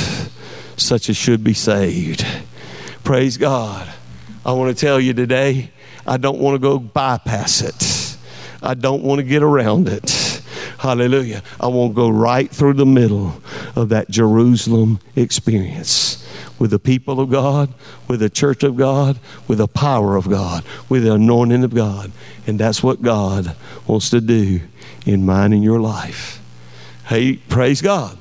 such 0.76 1.08
as 1.08 1.16
should 1.16 1.44
be 1.44 1.54
saved. 1.54 2.24
Praise 3.04 3.36
God. 3.36 3.92
I 4.44 4.52
want 4.52 4.76
to 4.76 4.80
tell 4.80 4.98
you 4.98 5.12
today, 5.12 5.70
I 6.06 6.16
don't 6.16 6.38
want 6.38 6.54
to 6.54 6.58
go 6.58 6.78
bypass 6.78 7.60
it. 7.60 8.16
I 8.62 8.74
don't 8.74 9.02
want 9.02 9.18
to 9.18 9.24
get 9.24 9.42
around 9.42 9.88
it. 9.88 10.10
Hallelujah. 10.78 11.42
I 11.60 11.68
want 11.68 11.92
to 11.92 11.94
go 11.94 12.08
right 12.08 12.50
through 12.50 12.74
the 12.74 12.86
middle 12.86 13.40
of 13.76 13.90
that 13.90 14.10
Jerusalem 14.10 14.98
experience 15.14 16.26
with 16.62 16.70
the 16.70 16.78
people 16.78 17.18
of 17.18 17.28
God, 17.28 17.74
with 18.06 18.20
the 18.20 18.30
church 18.30 18.62
of 18.62 18.76
God, 18.76 19.18
with 19.48 19.58
the 19.58 19.66
power 19.66 20.14
of 20.14 20.30
God, 20.30 20.64
with 20.88 21.02
the 21.02 21.12
anointing 21.12 21.64
of 21.64 21.74
God. 21.74 22.12
And 22.46 22.56
that's 22.56 22.84
what 22.84 23.02
God 23.02 23.56
wants 23.88 24.10
to 24.10 24.20
do 24.20 24.60
in 25.04 25.26
mine 25.26 25.52
and 25.52 25.64
your 25.64 25.80
life. 25.80 26.40
Hey, 27.06 27.34
praise 27.34 27.82
God. 27.82 28.16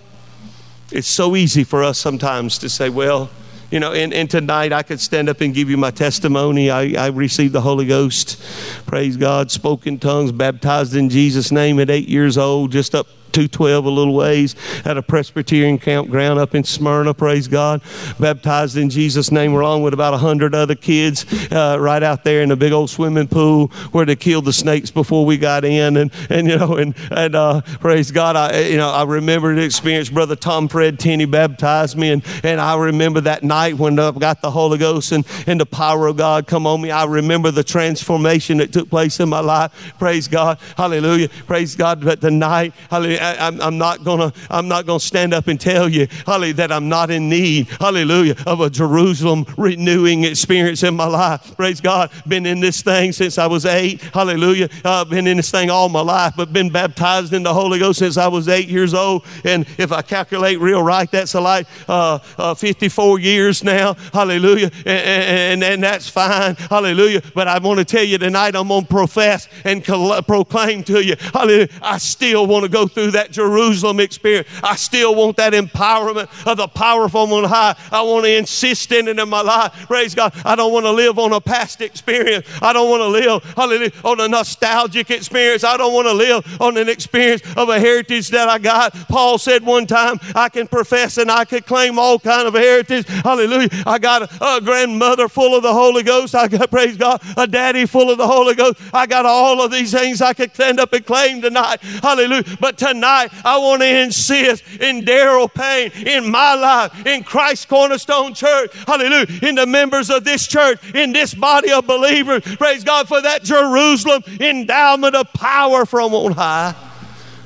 It's 0.92 1.08
so 1.08 1.36
easy 1.36 1.64
for 1.64 1.84
us 1.84 2.00
sometimes 2.00 2.58
to 2.58 2.68
say, 2.68 2.90
well, 2.90 3.30
you 3.70 3.80
know, 3.80 3.94
and, 3.94 4.12
and 4.12 4.28
tonight 4.28 4.74
I 4.74 4.82
could 4.82 5.00
stand 5.00 5.30
up 5.30 5.40
and 5.42 5.54
give 5.54 5.70
you 5.70 5.78
my 5.78 5.92
testimony. 5.92 6.72
I, 6.72 6.94
I 6.94 7.08
received 7.10 7.54
the 7.54 7.62
Holy 7.62 7.86
Ghost. 7.86 8.42
Praise 8.88 9.18
God. 9.18 9.52
Spoke 9.52 9.86
in 9.86 10.00
tongues, 10.00 10.32
baptized 10.32 10.96
in 10.96 11.12
Jesus' 11.12 11.52
name 11.52 11.80
at 11.80 11.92
eight 11.92 12.10
years 12.10 12.40
old, 12.40 12.72
just 12.72 12.96
up 12.96 13.06
212 13.32 13.86
a 13.86 13.90
little 13.90 14.14
ways 14.14 14.56
at 14.86 14.98
a 14.98 15.02
Presbyterian 15.02 15.78
campground 15.78 16.40
up 16.40 16.56
in 16.56 16.64
Smyrna, 16.64 17.14
praise 17.14 17.48
God. 17.48 17.82
Baptized 18.20 18.78
in 18.78 18.90
Jesus' 18.90 19.32
name 19.32 19.54
along 19.54 19.84
with 19.84 19.94
about 19.94 20.12
100 20.12 20.54
other 20.54 20.76
kids 20.76 21.26
uh, 21.52 21.78
right 21.80 22.04
out 22.04 22.24
there 22.24 22.42
in 22.42 22.50
the 22.50 22.56
big 22.56 22.72
old 22.72 22.90
swimming 22.90 23.28
pool 23.28 23.68
where 23.92 24.06
they 24.06 24.16
killed 24.16 24.46
the 24.46 24.54
snakes 24.54 24.92
before 24.92 25.26
we 25.26 25.38
got 25.38 25.64
in. 25.66 25.98
And, 25.98 26.12
and 26.30 26.48
you 26.48 26.58
know, 26.58 26.76
and, 26.78 26.96
and 27.12 27.36
uh, 27.36 27.62
praise 27.80 28.12
God, 28.12 28.36
I, 28.36 28.62
you 28.62 28.78
know, 28.78 28.90
I 28.90 29.04
remember 29.04 29.54
the 29.56 29.64
experience. 29.64 30.10
Brother 30.10 30.36
Tom 30.36 30.68
Fred 30.68 31.00
Tenney 31.00 31.26
baptized 31.26 31.98
me. 31.98 32.12
And, 32.12 32.24
and 32.44 32.60
I 32.60 32.78
remember 32.78 33.22
that 33.22 33.44
night 33.44 33.76
when 33.76 33.98
I 34.00 34.12
got 34.12 34.42
the 34.42 34.52
Holy 34.52 34.78
Ghost 34.78 35.12
and, 35.12 35.26
and 35.48 35.60
the 35.60 35.66
power 35.66 36.08
of 36.08 36.18
God 36.18 36.48
come 36.48 36.68
on 36.68 36.82
me. 36.82 36.92
I 36.92 37.06
remember 37.06 37.52
the 37.52 37.64
transformation 37.64 38.58
that 38.58 38.74
took 38.74 38.90
place 38.90 39.20
in 39.20 39.30
my 39.30 39.40
life. 39.40 39.72
Praise 39.98 40.28
God. 40.28 40.60
Hallelujah. 40.76 41.30
Praise 41.48 41.76
God. 41.76 42.04
But 42.04 42.22
the 42.22 42.32
night, 42.32 42.74
hallelujah 42.90 43.21
I, 43.22 43.48
am 43.48 43.62
I'm 43.62 43.78
not 43.78 44.04
gonna 44.04 44.34
I'm 44.50 44.68
not 44.68 44.86
gonna 44.86 45.00
stand 45.00 45.34
up 45.34 45.48
and 45.48 45.60
tell 45.60 45.88
you, 45.88 46.08
hallelujah, 46.26 46.56
that 46.56 46.72
I'm 46.72 46.90
not 46.90 47.12
in 47.12 47.30
need, 47.30 47.68
hallelujah, 47.80 48.36
of 48.46 48.62
a 48.62 48.70
Jerusalem 48.70 49.46
renewing 49.58 50.24
experience 50.24 50.84
in 50.84 50.96
my 50.96 51.06
life. 51.06 51.56
Praise 51.56 51.82
God. 51.82 52.12
Been 52.28 52.46
in 52.46 52.60
this 52.60 52.82
thing 52.82 53.12
since 53.12 53.38
I 53.38 53.48
was 53.48 53.66
eight, 53.66 54.02
hallelujah. 54.02 54.70
Uh, 54.84 55.06
been 55.06 55.28
in 55.28 55.38
this 55.38 55.52
thing 55.52 55.70
all 55.70 55.90
my 55.90 56.02
life, 56.02 56.34
but 56.36 56.52
been 56.52 56.70
baptized 56.70 57.34
in 57.34 57.44
the 57.44 57.54
Holy 57.54 57.80
Ghost 57.80 58.00
since 58.00 58.18
I 58.18 58.28
was 58.28 58.48
eight 58.48 58.68
years 58.68 58.94
old. 58.94 59.26
And 59.44 59.66
if 59.78 59.92
I 59.92 60.02
calculate 60.02 60.60
real 60.60 60.82
right, 60.82 61.10
that's 61.10 61.34
like 61.34 61.68
uh, 61.88 62.20
uh, 62.38 62.54
54 62.54 63.20
years 63.20 63.64
now, 63.64 63.94
hallelujah. 64.14 64.72
And, 64.86 65.62
and, 65.62 65.64
and, 65.64 65.82
that's 65.82 66.08
fine, 66.08 66.56
hallelujah. 66.56 67.22
But 67.34 67.48
I 67.48 67.58
want 67.58 67.80
to 67.80 67.86
tell 67.86 68.04
you 68.04 68.18
tonight, 68.18 68.56
I'm 68.56 68.68
to 68.68 68.86
profess 68.86 69.48
and 69.66 69.84
proclaim 69.84 70.84
to 70.84 71.04
you, 71.04 71.16
hallelujah, 71.34 71.70
I 71.82 71.98
still 71.98 72.46
want 72.48 72.64
to 72.64 72.70
go 72.70 72.88
that 73.12 73.32
Jerusalem 73.32 74.00
experience. 74.00 74.48
I 74.64 74.76
still 74.76 75.16
want 75.16 75.38
that 75.38 75.54
empowerment 75.54 76.30
of 76.46 76.58
the 76.58 76.68
powerful 76.68 77.22
on 77.22 77.44
high. 77.44 77.76
I 77.92 78.02
want 78.02 78.26
to 78.26 78.36
insist 78.36 78.92
in 78.92 79.08
it 79.08 79.20
in 79.20 79.30
my 79.30 79.42
life. 79.42 79.74
Praise 79.88 80.16
God. 80.16 80.34
I 80.46 80.56
don't 80.56 80.74
want 80.74 80.86
to 80.86 80.92
live 80.92 81.20
on 81.20 81.34
a 81.34 81.42
past 81.42 81.82
experience. 81.82 82.48
I 82.62 82.74
don't 82.74 82.90
want 82.90 83.02
to 83.02 83.08
live, 83.08 83.44
hallelujah, 83.56 83.92
on 84.04 84.20
a 84.20 84.28
nostalgic 84.28 85.12
experience. 85.12 85.64
I 85.64 85.78
don't 85.78 85.94
want 85.94 86.08
to 86.08 86.14
live 86.14 86.62
on 86.62 86.78
an 86.78 86.90
experience 86.90 87.42
of 87.56 87.70
a 87.70 87.80
heritage 87.80 88.30
that 88.30 88.50
I 88.50 88.58
got. 88.58 88.94
Paul 89.08 89.38
said 89.38 89.64
one 89.64 89.88
time, 89.88 90.20
I 90.36 90.50
can 90.50 90.68
profess 90.68 91.18
and 91.18 91.32
I 91.32 91.46
can 91.46 91.62
claim 91.62 92.00
all 92.00 92.20
kind 92.20 92.48
of 92.48 92.54
heritage. 92.54 93.08
Hallelujah. 93.08 93.70
I 93.86 94.00
got 94.00 94.24
a, 94.24 94.58
a 94.58 94.62
grandmother 94.62 95.28
full 95.28 95.56
of 95.56 95.64
the 95.64 95.74
Holy 95.74 96.04
Ghost. 96.04 96.36
I 96.36 96.48
got, 96.48 96.70
praise 96.72 96.98
God, 96.98 97.22
a 97.38 97.48
daddy 97.48 97.86
full 97.86 98.10
of 98.10 98.18
the 98.18 98.28
Holy 98.28 98.56
Ghost. 98.56 98.80
I 98.94 99.06
got 99.06 99.26
all 99.26 99.62
of 99.62 99.72
these 99.72 99.92
things 99.92 100.22
I 100.22 100.34
could 100.34 100.54
stand 100.54 100.80
up 100.80 100.94
and 100.94 101.06
claim 101.06 101.42
tonight. 101.42 101.82
Hallelujah. 101.82 102.44
But 102.60 102.78
tonight, 102.78 103.01
tonight, 103.02 103.32
I 103.44 103.58
want 103.58 103.82
to 103.82 104.02
insist 104.04 104.64
in 104.80 105.02
Daryl 105.02 105.52
Payne, 105.52 105.92
in 106.06 106.30
my 106.30 106.54
life, 106.54 107.04
in 107.08 107.24
Christ 107.24 107.68
Cornerstone 107.68 108.36
Church, 108.36 108.72
hallelujah, 108.86 109.26
in 109.42 109.56
the 109.56 109.66
members 109.66 110.12
of 110.12 110.24
this 110.24 110.46
church, 110.46 110.94
in 110.94 111.12
this 111.12 111.34
body 111.34 111.72
of 111.72 111.88
believers. 111.88 112.44
Praise 112.58 112.84
God 112.84 113.08
for 113.08 113.20
that 113.20 113.44
Jerusalem 113.44 114.22
endowment 114.40 115.16
of 115.16 115.34
power 115.34 115.88
from 115.88 116.14
on 116.14 116.34
high. 116.34 116.76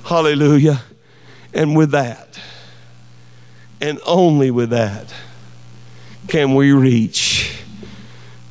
Hallelujah. 0.04 0.82
And 1.54 1.74
with 1.74 1.92
that, 1.92 2.38
and 3.80 3.98
only 4.06 4.52
with 4.52 4.72
that, 4.72 5.14
can 6.28 6.54
we 6.54 6.74
reach 6.74 7.64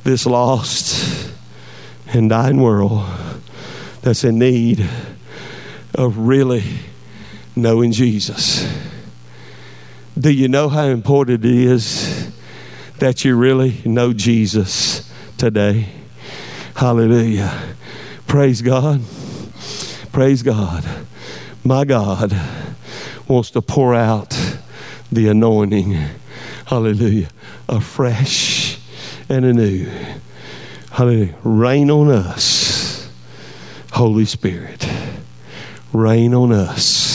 this 0.03 0.25
lost 0.25 1.31
and 2.07 2.31
dying 2.31 2.59
world 2.59 3.05
that's 4.01 4.23
in 4.23 4.39
need 4.39 4.89
of 5.93 6.17
really 6.17 6.63
knowing 7.55 7.91
Jesus. 7.91 8.67
Do 10.17 10.31
you 10.31 10.47
know 10.47 10.69
how 10.69 10.85
important 10.85 11.43
it 11.43 11.51
is 11.51 12.31
that 12.99 13.25
you 13.25 13.35
really 13.35 13.81
know 13.85 14.13
Jesus 14.13 15.11
today? 15.37 15.89
Hallelujah. 16.75 17.75
Praise 18.27 18.61
God. 18.61 19.01
Praise 20.11 20.43
God. 20.43 20.85
My 21.63 21.83
God 21.85 22.33
wants 23.27 23.51
to 23.51 23.61
pour 23.61 23.93
out 23.95 24.37
the 25.11 25.27
anointing. 25.27 25.97
Hallelujah. 26.65 27.29
Afresh 27.67 28.79
and 29.29 29.45
anew. 29.45 29.89
Hallelujah. 30.91 31.35
Rain 31.43 31.91
on 31.91 32.09
us, 32.09 33.09
Holy 33.93 34.25
Spirit. 34.25 34.87
Rain 35.91 36.33
on 36.33 36.51
us 36.51 37.14